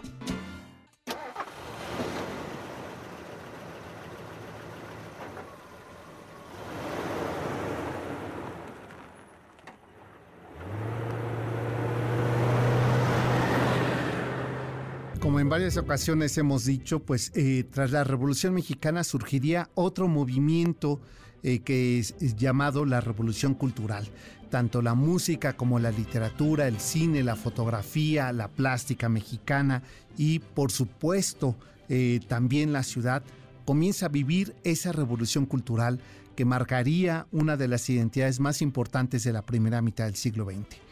Como 15.19 15.39
en 15.39 15.49
varias 15.69 15.83
ocasiones 15.83 16.35
hemos 16.39 16.65
dicho, 16.65 16.99
pues 16.99 17.31
eh, 17.35 17.63
tras 17.69 17.91
la 17.91 18.03
Revolución 18.03 18.55
Mexicana 18.55 19.03
surgiría 19.03 19.69
otro 19.75 20.07
movimiento 20.07 20.99
eh, 21.43 21.59
que 21.59 21.99
es, 21.99 22.15
llamado 22.37 22.85
la 22.85 23.01
Revolución 23.01 23.53
Cultural. 23.53 24.09
Tanto 24.49 24.81
la 24.81 24.95
música 24.95 25.53
como 25.55 25.77
la 25.77 25.91
literatura, 25.91 26.67
el 26.67 26.79
cine, 26.79 27.21
la 27.21 27.35
fotografía, 27.35 28.33
la 28.33 28.47
plástica 28.47 29.09
mexicana 29.09 29.83
y 30.17 30.39
por 30.39 30.71
supuesto 30.71 31.55
eh, 31.87 32.19
también 32.27 32.73
la 32.73 32.81
ciudad 32.81 33.21
comienza 33.63 34.07
a 34.07 34.09
vivir 34.09 34.55
esa 34.63 34.91
revolución 34.91 35.45
cultural 35.45 35.99
que 36.35 36.45
marcaría 36.45 37.27
una 37.31 37.57
de 37.57 37.67
las 37.67 37.87
identidades 37.91 38.39
más 38.39 38.63
importantes 38.63 39.23
de 39.23 39.33
la 39.33 39.45
primera 39.45 39.83
mitad 39.83 40.05
del 40.05 40.15
siglo 40.15 40.45
XX. 40.45 40.88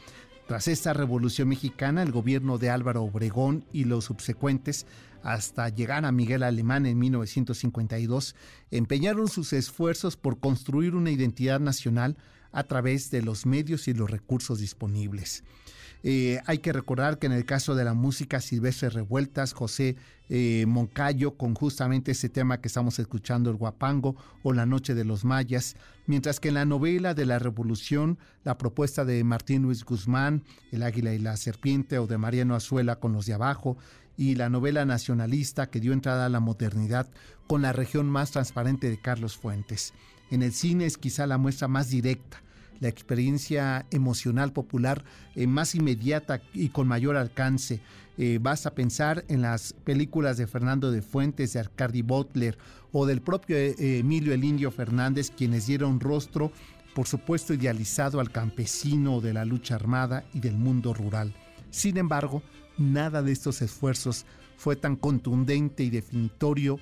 Tras 0.47 0.69
esta 0.69 0.93
revolución 0.93 1.49
mexicana, 1.49 2.01
el 2.01 2.13
gobierno 2.13 2.57
de 2.57 2.69
Álvaro 2.69 3.03
Obregón 3.03 3.65
y 3.73 3.83
los 3.83 4.05
subsecuentes, 4.05 4.85
hasta 5.21 5.67
llegar 5.67 6.05
a 6.05 6.13
Miguel 6.13 6.41
Alemán 6.41 6.85
en 6.85 6.97
1952, 6.97 8.33
empeñaron 8.71 9.27
sus 9.27 9.51
esfuerzos 9.51 10.15
por 10.15 10.39
construir 10.39 10.95
una 10.95 11.11
identidad 11.11 11.59
nacional 11.59 12.15
a 12.53 12.63
través 12.63 13.11
de 13.11 13.23
los 13.23 13.45
medios 13.45 13.89
y 13.89 13.93
los 13.93 14.09
recursos 14.09 14.59
disponibles. 14.59 15.43
Eh, 16.03 16.39
hay 16.45 16.59
que 16.59 16.73
recordar 16.73 17.19
que 17.19 17.27
en 17.27 17.33
el 17.33 17.45
caso 17.45 17.75
de 17.75 17.83
la 17.83 17.93
música 17.93 18.39
Silvestre 18.39 18.89
Revueltas, 18.89 19.53
José 19.53 19.95
eh, 20.29 20.65
Moncayo, 20.67 21.35
con 21.35 21.55
justamente 21.55 22.11
ese 22.11 22.29
tema 22.29 22.61
que 22.61 22.67
estamos 22.67 22.99
escuchando, 22.99 23.49
el 23.49 23.57
guapango 23.57 24.15
o 24.43 24.53
la 24.53 24.65
noche 24.65 24.93
de 24.93 25.05
los 25.05 25.25
mayas, 25.25 25.75
mientras 26.05 26.39
que 26.39 26.49
en 26.49 26.55
la 26.55 26.65
novela 26.65 27.13
de 27.13 27.25
la 27.25 27.39
Revolución, 27.39 28.17
la 28.43 28.57
propuesta 28.57 29.05
de 29.05 29.23
Martín 29.23 29.63
Luis 29.63 29.83
Guzmán, 29.83 30.43
El 30.71 30.83
águila 30.83 31.13
y 31.13 31.19
la 31.19 31.37
serpiente, 31.37 31.97
o 31.97 32.07
de 32.07 32.17
Mariano 32.17 32.55
Azuela 32.55 32.97
con 32.97 33.13
los 33.13 33.25
de 33.25 33.33
abajo, 33.33 33.77
y 34.17 34.35
la 34.35 34.49
novela 34.49 34.83
nacionalista 34.83 35.69
que 35.69 35.79
dio 35.79 35.93
entrada 35.93 36.25
a 36.25 36.29
la 36.29 36.39
modernidad 36.39 37.07
con 37.47 37.61
la 37.61 37.71
región 37.71 38.09
más 38.09 38.31
transparente 38.31 38.89
de 38.89 38.99
Carlos 38.99 39.37
Fuentes. 39.37 39.93
En 40.31 40.41
el 40.43 40.51
cine 40.51 40.85
es 40.85 40.97
quizá 40.97 41.27
la 41.27 41.37
muestra 41.37 41.67
más 41.67 41.89
directa, 41.89 42.41
la 42.79 42.89
experiencia 42.89 43.85
emocional 43.91 44.53
popular 44.53 45.03
eh, 45.35 45.47
más 45.47 45.75
inmediata 45.75 46.41
y 46.53 46.69
con 46.69 46.87
mayor 46.87 47.15
alcance. 47.15 47.81
Eh, 48.17 48.39
basta 48.41 48.73
pensar 48.73 49.25
en 49.27 49.41
las 49.41 49.73
películas 49.73 50.37
de 50.37 50.47
Fernando 50.47 50.91
de 50.91 51.01
Fuentes, 51.01 51.53
de 51.53 51.59
Arcadi 51.59 52.01
Butler 52.01 52.57
o 52.91 53.05
del 53.05 53.21
propio 53.21 53.57
eh, 53.57 53.75
Emilio 53.99 54.33
el 54.33 54.43
Indio 54.43 54.71
Fernández, 54.71 55.31
quienes 55.35 55.67
dieron 55.67 55.99
rostro, 55.99 56.51
por 56.95 57.07
supuesto, 57.07 57.53
idealizado 57.53 58.19
al 58.19 58.31
campesino 58.31 59.21
de 59.21 59.33
la 59.33 59.45
lucha 59.45 59.75
armada 59.75 60.25
y 60.33 60.39
del 60.39 60.57
mundo 60.57 60.93
rural. 60.93 61.33
Sin 61.69 61.97
embargo, 61.97 62.41
nada 62.77 63.21
de 63.21 63.31
estos 63.31 63.61
esfuerzos 63.61 64.25
fue 64.57 64.75
tan 64.75 64.95
contundente 64.95 65.83
y 65.83 65.91
definitorio 65.91 66.79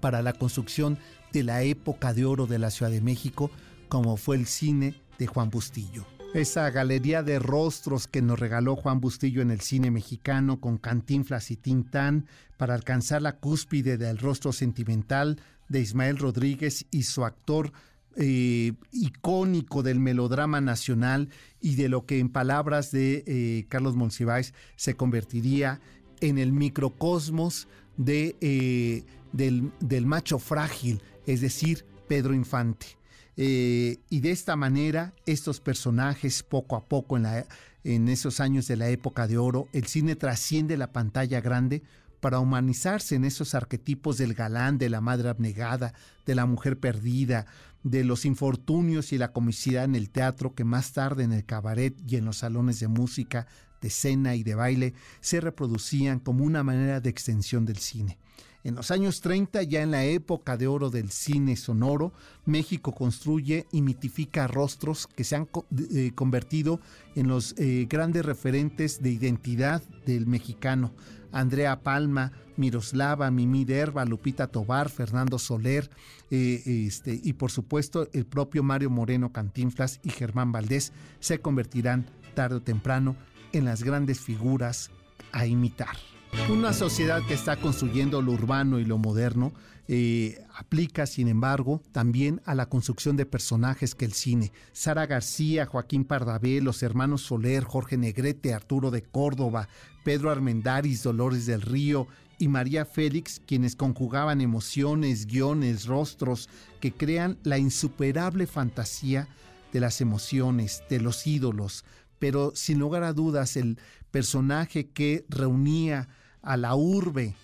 para 0.00 0.20
la 0.20 0.34
construcción 0.34 0.98
de 1.32 1.42
la 1.42 1.62
época 1.62 2.12
de 2.12 2.26
oro 2.26 2.46
de 2.46 2.58
la 2.58 2.70
Ciudad 2.70 2.90
de 2.90 3.00
México 3.00 3.50
como 3.90 4.16
fue 4.16 4.36
el 4.36 4.46
cine 4.46 4.94
de 5.20 5.28
Juan 5.28 5.50
Bustillo. 5.50 6.04
Esa 6.34 6.70
galería 6.70 7.22
de 7.22 7.38
rostros 7.38 8.08
que 8.08 8.22
nos 8.22 8.40
regaló 8.40 8.74
Juan 8.74 9.00
Bustillo 9.00 9.42
en 9.42 9.50
el 9.50 9.60
cine 9.60 9.90
mexicano 9.90 10.60
con 10.60 10.78
Cantinflas 10.78 11.50
y 11.50 11.56
Tintán 11.56 12.26
para 12.56 12.74
alcanzar 12.74 13.22
la 13.22 13.36
cúspide 13.36 13.98
del 13.98 14.18
rostro 14.18 14.52
sentimental 14.52 15.40
de 15.68 15.80
Ismael 15.80 16.18
Rodríguez 16.18 16.86
y 16.90 17.02
su 17.02 17.24
actor 17.24 17.72
eh, 18.16 18.72
icónico 18.92 19.82
del 19.82 20.00
melodrama 20.00 20.60
nacional 20.60 21.28
y 21.60 21.76
de 21.76 21.88
lo 21.88 22.06
que 22.06 22.18
en 22.18 22.28
palabras 22.28 22.90
de 22.90 23.22
eh, 23.26 23.66
Carlos 23.68 23.94
Monsiváis 23.94 24.54
se 24.76 24.94
convertiría 24.94 25.80
en 26.20 26.38
el 26.38 26.52
microcosmos 26.52 27.68
de, 27.96 28.36
eh, 28.40 29.04
del, 29.32 29.70
del 29.80 30.06
macho 30.06 30.38
frágil, 30.38 31.02
es 31.26 31.40
decir, 31.40 31.84
Pedro 32.08 32.34
Infante. 32.34 32.99
Eh, 33.36 34.00
y 34.10 34.20
de 34.20 34.30
esta 34.30 34.56
manera, 34.56 35.14
estos 35.26 35.60
personajes, 35.60 36.42
poco 36.42 36.76
a 36.76 36.84
poco 36.84 37.16
en, 37.16 37.24
la, 37.24 37.46
en 37.84 38.08
esos 38.08 38.40
años 38.40 38.66
de 38.66 38.76
la 38.76 38.88
época 38.88 39.26
de 39.26 39.38
oro, 39.38 39.68
el 39.72 39.86
cine 39.86 40.16
trasciende 40.16 40.76
la 40.76 40.92
pantalla 40.92 41.40
grande 41.40 41.82
para 42.20 42.38
humanizarse 42.38 43.14
en 43.14 43.24
esos 43.24 43.54
arquetipos 43.54 44.18
del 44.18 44.34
galán, 44.34 44.78
de 44.78 44.90
la 44.90 45.00
madre 45.00 45.30
abnegada, 45.30 45.94
de 46.26 46.34
la 46.34 46.46
mujer 46.46 46.78
perdida, 46.78 47.46
de 47.82 48.04
los 48.04 48.26
infortunios 48.26 49.12
y 49.12 49.18
la 49.18 49.32
comicidad 49.32 49.84
en 49.84 49.94
el 49.94 50.10
teatro 50.10 50.54
que 50.54 50.64
más 50.64 50.92
tarde 50.92 51.24
en 51.24 51.32
el 51.32 51.46
cabaret 51.46 51.96
y 52.06 52.16
en 52.16 52.26
los 52.26 52.38
salones 52.38 52.78
de 52.80 52.88
música, 52.88 53.46
de 53.80 53.88
escena 53.88 54.34
y 54.34 54.42
de 54.42 54.54
baile 54.54 54.94
se 55.20 55.40
reproducían 55.40 56.20
como 56.20 56.44
una 56.44 56.62
manera 56.62 57.00
de 57.00 57.08
extensión 57.08 57.64
del 57.64 57.78
cine. 57.78 58.18
En 58.62 58.74
los 58.74 58.90
años 58.90 59.22
30, 59.22 59.62
ya 59.62 59.82
en 59.82 59.90
la 59.90 60.04
época 60.04 60.58
de 60.58 60.66
oro 60.66 60.90
del 60.90 61.10
cine 61.10 61.56
sonoro, 61.56 62.12
México 62.44 62.92
construye 62.92 63.66
y 63.72 63.80
mitifica 63.80 64.46
rostros 64.46 65.06
que 65.06 65.24
se 65.24 65.36
han 65.36 65.48
eh, 65.92 66.12
convertido 66.14 66.80
en 67.14 67.28
los 67.28 67.54
eh, 67.56 67.86
grandes 67.88 68.24
referentes 68.24 69.02
de 69.02 69.12
identidad 69.12 69.82
del 70.04 70.26
mexicano. 70.26 70.92
Andrea 71.32 71.80
Palma, 71.80 72.32
Miroslava, 72.56 73.30
Mimi 73.30 73.64
Derba, 73.64 74.04
Lupita 74.04 74.48
Tobar, 74.48 74.90
Fernando 74.90 75.38
Soler, 75.38 75.88
eh, 76.30 76.62
este, 76.86 77.18
y 77.22 77.32
por 77.34 77.50
supuesto 77.50 78.08
el 78.12 78.26
propio 78.26 78.62
Mario 78.62 78.90
Moreno 78.90 79.32
Cantinflas 79.32 80.00
y 80.02 80.10
Germán 80.10 80.52
Valdés 80.52 80.92
se 81.20 81.40
convertirán 81.40 82.10
tarde 82.34 82.56
o 82.56 82.62
temprano 82.62 83.16
en 83.52 83.64
las 83.64 83.82
grandes 83.82 84.20
figuras 84.20 84.90
a 85.32 85.46
imitar. 85.46 86.09
Una 86.48 86.72
sociedad 86.72 87.22
que 87.26 87.34
está 87.34 87.56
construyendo 87.56 88.22
lo 88.22 88.32
urbano 88.32 88.78
y 88.78 88.84
lo 88.84 88.98
moderno 88.98 89.52
eh, 89.88 90.44
aplica, 90.54 91.06
sin 91.06 91.26
embargo, 91.26 91.82
también 91.90 92.40
a 92.44 92.54
la 92.54 92.66
construcción 92.66 93.16
de 93.16 93.26
personajes 93.26 93.94
que 93.94 94.04
el 94.04 94.12
cine. 94.12 94.52
Sara 94.72 95.06
García, 95.06 95.66
Joaquín 95.66 96.04
Pardavé, 96.04 96.60
los 96.60 96.82
hermanos 96.82 97.22
Soler, 97.22 97.64
Jorge 97.64 97.96
Negrete, 97.96 98.54
Arturo 98.54 98.90
de 98.92 99.02
Córdoba, 99.02 99.68
Pedro 100.04 100.30
Armendáriz, 100.30 101.02
Dolores 101.02 101.46
del 101.46 101.62
Río 101.62 102.06
y 102.38 102.48
María 102.48 102.84
Félix, 102.84 103.42
quienes 103.44 103.74
conjugaban 103.74 104.40
emociones, 104.40 105.26
guiones, 105.26 105.86
rostros 105.86 106.48
que 106.80 106.92
crean 106.92 107.38
la 107.42 107.58
insuperable 107.58 108.46
fantasía 108.46 109.28
de 109.72 109.80
las 109.80 110.00
emociones, 110.00 110.84
de 110.88 111.00
los 111.00 111.26
ídolos, 111.26 111.84
pero 112.18 112.52
sin 112.54 112.78
lugar 112.78 113.02
a 113.02 113.12
dudas 113.12 113.56
el 113.56 113.78
personaje 114.10 114.88
que 114.90 115.24
reunía 115.28 116.08
a 116.42 116.56
la 116.56 116.74
urbe, 116.74 117.34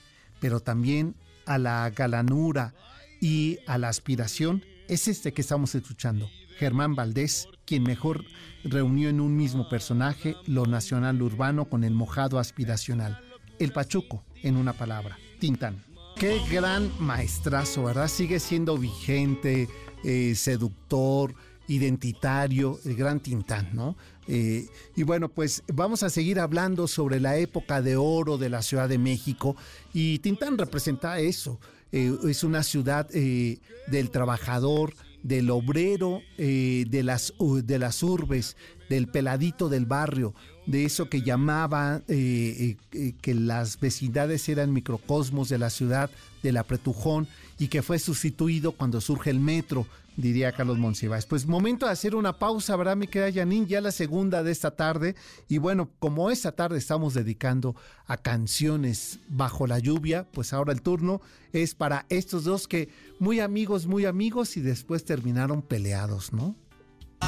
pero 0.41 0.61
también 0.61 1.15
a 1.45 1.59
la 1.59 1.91
galanura 1.91 2.75
y 3.21 3.59
a 3.67 3.79
la 3.79 3.89
aspiración 3.89 4.65
es 4.89 5.09
este 5.09 5.33
que 5.33 5.41
estamos 5.41 5.75
escuchando. 5.75 6.29
Germán 6.59 6.95
Valdés, 6.95 7.49
quien 7.65 7.83
mejor 7.83 8.25
reunió 8.65 9.09
en 9.09 9.21
un 9.21 9.37
mismo 9.37 9.69
personaje 9.69 10.37
lo 10.47 10.67
nacional 10.67 11.21
urbano 11.21 11.67
con 11.67 11.85
el 11.85 11.95
mojado 11.95 12.39
aspiracional. 12.39 13.21
El 13.59 13.73
Pachuco, 13.73 14.25
en 14.43 14.57
una 14.57 14.73
palabra, 14.73 15.19
Tintán. 15.39 15.83
Qué 16.17 16.41
gran 16.51 16.91
maestrazo, 16.99 17.85
¿verdad? 17.85 18.09
Sigue 18.09 18.41
siendo 18.41 18.79
vigente, 18.79 19.69
eh, 20.03 20.35
seductor, 20.35 21.35
identitario, 21.69 22.79
el 22.85 22.97
gran 22.97 23.21
Tintán, 23.21 23.71
¿no? 23.75 23.97
Eh, 24.29 24.69
y 24.95 25.03
bueno, 25.03 25.29
pues 25.29 25.63
vamos 25.73 26.03
a 26.03 26.11
seguir 26.11 26.41
hablando 26.41 26.89
sobre 26.89 27.21
la 27.21 27.37
época 27.37 27.83
de 27.83 27.97
oro 27.97 28.39
de 28.39 28.49
la 28.49 28.63
Ciudad 28.63 28.89
de 28.89 28.99
México. 28.99 29.57
Y 29.93 30.19
Tintán 30.19 30.59
representa 30.59 31.21
eso, 31.21 31.61
eh, 31.93 32.13
es 32.29 32.45
una 32.45 32.63
ciudad 32.63 33.09
del 33.09 34.11
trabajador, 34.11 34.95
del 35.23 35.51
obrero, 35.51 36.23
de, 36.37 37.03
las, 37.03 37.35
de 37.39 37.79
las 37.79 38.03
urbes, 38.03 38.57
del 38.89 39.09
peladito 39.09 39.69
del 39.69 39.87
barrio, 39.87 40.35
de 40.67 40.85
eso 40.85 41.09
que 41.09 41.23
llamaba 41.23 42.03
eh, 42.09 42.77
eh, 42.93 43.15
que 43.21 43.35
las 43.35 43.79
vecindades 43.79 44.49
eran 44.49 44.73
microcosmos 44.73 45.49
de 45.49 45.59
la 45.59 45.71
ciudad, 45.71 46.11
del 46.43 46.57
apretujón, 46.57 47.29
y 47.59 47.69
que 47.69 47.83
fue 47.83 47.99
sustituido 47.99 48.73
cuando 48.73 49.01
surge 49.01 49.31
el 49.31 49.41
metro, 49.41 49.87
diría 50.17 50.53
Carlos 50.53 50.79
Monsiváis. 50.79 51.27
Pues 51.27 51.47
momento 51.47 51.87
de 51.87 51.93
hacer 51.93 52.15
una 52.15 52.39
pausa, 52.39 52.77
¿verdad, 52.77 52.97
mi 52.97 53.07
querida 53.07 53.41
Janine? 53.41 53.67
Ya 53.67 53.81
la 53.81 53.93
segunda 53.93 54.43
de 54.43 54.53
esta 54.53 54.73
tarde. 54.73 55.15
Y 55.49 55.59
bueno, 55.59 55.91
como 55.99 56.31
esta 56.31 56.53
tarde 56.53 56.79
estamos 56.79 57.15
dedicando 57.15 57.77
a 58.07 58.17
canciones 58.17 59.21
bajo 59.29 59.67
la 59.67 59.79
lluvia, 59.79 60.27
pues 60.33 60.53
ahora 60.53 60.73
el 60.73 60.83
turno 60.83 61.21
es 61.53 61.75
para 61.75 62.07
estos 62.09 62.45
dos 62.45 62.67
que 62.67 62.89
muy 63.19 63.41
amigos, 63.41 63.87
muy 63.87 64.05
amigos 64.07 64.57
y 64.57 64.61
después 64.61 65.05
terminaron 65.05 65.63
peleados, 65.63 66.33
¿no? 66.33 66.55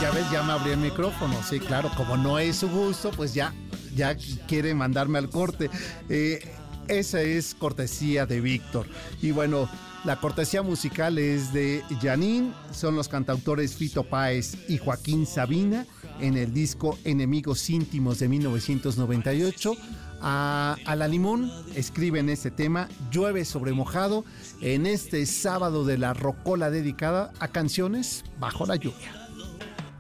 Ya 0.01 0.11
ves, 0.13 0.31
ya 0.31 0.43
me 0.43 0.53
abrí 0.53 0.71
el 0.71 0.79
micrófono. 0.79 1.35
Sí, 1.43 1.59
claro, 1.59 1.91
como 1.97 2.17
no 2.17 2.39
es 2.39 2.57
su 2.57 2.69
gusto, 2.69 3.11
pues 3.11 3.35
ya, 3.35 3.55
ya 3.97 4.17
quiere 4.47 4.75
mandarme 4.75 5.19
al 5.19 5.29
corte. 5.31 5.71
Eh, 6.09 6.41
esa 6.89 7.21
es 7.21 7.55
cortesía 7.55 8.27
de 8.27 8.41
Víctor. 8.41 8.87
Y 9.23 9.31
bueno, 9.31 9.69
la 10.05 10.21
cortesía 10.21 10.63
musical 10.63 11.19
es 11.19 11.53
de 11.53 11.83
Janine, 12.01 12.53
son 12.73 12.97
los 12.97 13.09
cantautores 13.09 13.77
Fito 13.77 14.05
Páez 14.05 14.57
y 14.69 14.79
Joaquín 14.79 15.27
Sabina 15.27 15.87
en 16.21 16.37
el 16.37 16.53
disco 16.53 16.99
Enemigos 17.05 17.69
Íntimos 17.71 18.19
de 18.19 18.29
1998. 18.29 19.75
A, 20.21 20.77
a, 20.85 20.97
la 20.97 21.07
limón 21.07 21.49
escriben 21.77 22.29
este 22.29 22.51
tema 22.51 22.89
Llueve 23.13 23.45
sobre 23.45 23.73
mojado 23.73 24.25
en 24.61 24.87
este 24.87 25.25
sábado 25.27 25.85
de 25.85 25.97
la 25.97 26.13
rocola 26.13 26.71
dedicada 26.71 27.33
a 27.39 27.49
canciones 27.49 28.25
bajo 28.41 28.67
la 28.67 28.75
lluvia. 28.75 29.29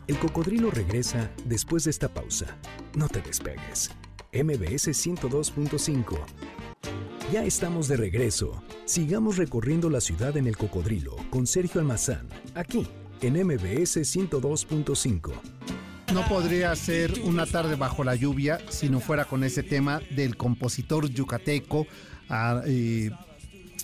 El 0.08 0.18
cocodrilo 0.18 0.70
regresa 0.70 1.30
después 1.44 1.84
de 1.84 1.90
esta 1.90 2.08
pausa. 2.08 2.56
No 2.94 3.08
te 3.08 3.20
despegues. 3.20 3.90
MBS 4.32 4.88
102.5. 4.88 6.18
Ya 7.30 7.44
estamos 7.44 7.88
de 7.88 7.98
regreso. 7.98 8.62
Sigamos 8.86 9.36
recorriendo 9.36 9.90
la 9.90 10.00
ciudad 10.00 10.34
en 10.38 10.46
el 10.46 10.56
cocodrilo 10.56 11.14
con 11.28 11.46
Sergio 11.46 11.78
Almazán, 11.78 12.26
aquí 12.54 12.86
en 13.20 13.34
MBS 13.34 13.98
102.5. 13.98 15.32
No 16.14 16.26
podría 16.26 16.74
ser 16.74 17.20
una 17.24 17.44
tarde 17.44 17.76
bajo 17.76 18.02
la 18.02 18.14
lluvia 18.14 18.58
si 18.70 18.88
no 18.88 18.98
fuera 19.00 19.26
con 19.26 19.44
ese 19.44 19.62
tema 19.62 20.00
del 20.08 20.38
compositor 20.38 21.10
yucateco 21.10 21.86
eh, 22.64 23.10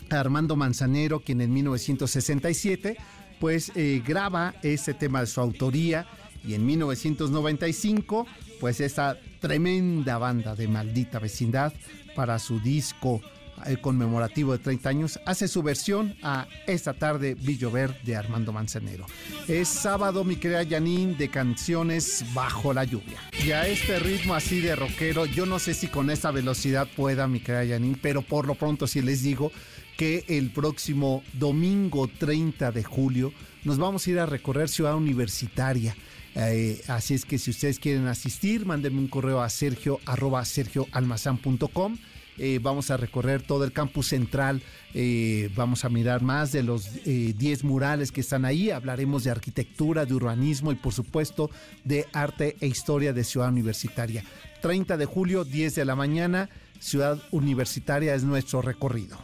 Armando 0.09 0.57
Manzanero, 0.57 1.21
quien 1.21 1.43
en 1.43 1.53
1967 1.53 2.97
pues 3.41 3.73
eh, 3.75 4.03
graba 4.07 4.55
ese 4.63 4.95
tema 4.95 5.21
de 5.21 5.27
su 5.27 5.43
autoría 5.43 6.07
y 6.47 6.55
en 6.55 6.65
1995 6.65 8.27
pues 8.59 8.81
esta 8.81 9.19
tremenda 9.41 10.17
banda 10.17 10.55
de 10.55 10.67
maldita 10.67 11.19
vecindad 11.19 11.75
para 12.15 12.39
su 12.39 12.59
disco 12.61 13.21
eh, 13.67 13.79
conmemorativo 13.81 14.53
de 14.53 14.59
30 14.59 14.89
años 14.89 15.21
hace 15.27 15.49
su 15.49 15.63
versión 15.63 16.17
a 16.23 16.47
Esta 16.67 16.95
tarde 16.95 17.35
Villover 17.35 18.01
de 18.03 18.17
Armando 18.17 18.53
Manzanero. 18.53 19.07
Es 19.49 19.69
sábado, 19.69 20.25
mi 20.25 20.37
querida 20.37 20.65
Janine, 20.67 21.15
de 21.15 21.29
canciones 21.29 22.25
bajo 22.35 22.73
la 22.73 22.85
lluvia. 22.85 23.19
Y 23.45 23.51
a 23.53 23.67
este 23.67 23.99
ritmo 23.99 24.35
así 24.35 24.61
de 24.61 24.77
rockero, 24.77 25.27
yo 25.27 25.47
no 25.47 25.59
sé 25.59 25.75
si 25.75 25.89
con 25.89 26.11
esta 26.11 26.31
velocidad 26.31 26.89
pueda, 26.97 27.27
mi 27.27 27.41
querida 27.41 27.75
Janine, 27.75 27.99
pero 28.01 28.23
por 28.23 28.47
lo 28.47 28.55
pronto 28.55 28.87
sí 28.87 29.03
les 29.03 29.23
digo 29.23 29.53
que 29.97 30.25
el 30.29 30.51
próximo 30.51 31.23
domingo 31.33 32.09
30 32.09 32.73
de 32.73 32.83
julio 32.83 33.33
nos 33.65 33.79
vamos 33.79 34.07
a 34.07 34.11
ir 34.11 34.19
a 34.19 34.27
recorrer 34.27 34.69
Ciudad 34.69 34.97
Universitaria. 34.97 35.97
Eh, 36.35 36.83
así 36.89 37.15
es 37.15 37.25
que 37.25 37.39
si 37.39 37.51
ustedes 37.51 37.79
quieren 37.79 38.07
asistir, 38.09 38.67
mándenme 38.67 38.99
un 38.99 39.09
correo 39.09 39.41
a 39.41 39.49
sergio 39.49 40.01
arroba 40.05 40.45
sergioalmazán.com. 40.45 41.97
Eh, 42.39 42.59
vamos 42.63 42.91
a 42.91 42.97
recorrer 42.97 43.43
todo 43.43 43.65
el 43.65 43.73
campus 43.73 44.09
central, 44.09 44.63
eh, 44.93 45.51
vamos 45.55 45.85
a 45.85 45.89
mirar 45.89 46.23
más 46.23 46.53
de 46.53 46.63
los 46.63 47.05
10 47.05 47.65
murales 47.65 48.11
que 48.11 48.21
están 48.21 48.45
ahí, 48.45 48.71
hablaremos 48.71 49.25
de 49.25 49.31
arquitectura, 49.31 50.05
de 50.05 50.15
urbanismo 50.15 50.73
y 50.73 50.77
por 50.77 50.93
supuesto 50.93 51.51
de 51.85 52.07
arte 52.13 52.57
e 52.61 52.67
historia 52.67 53.13
de 53.13 53.25
Ciudad 53.25 53.49
Universitaria. 53.49 54.25
30 54.63 54.97
de 54.97 55.05
julio, 55.05 55.45
10 55.45 55.75
de 55.75 55.85
la 55.85 55.95
mañana, 55.95 56.49
Ciudad 56.81 57.19
Universitaria 57.31 58.15
es 58.15 58.25
nuestro 58.25 58.63
recorrido. 58.63 59.19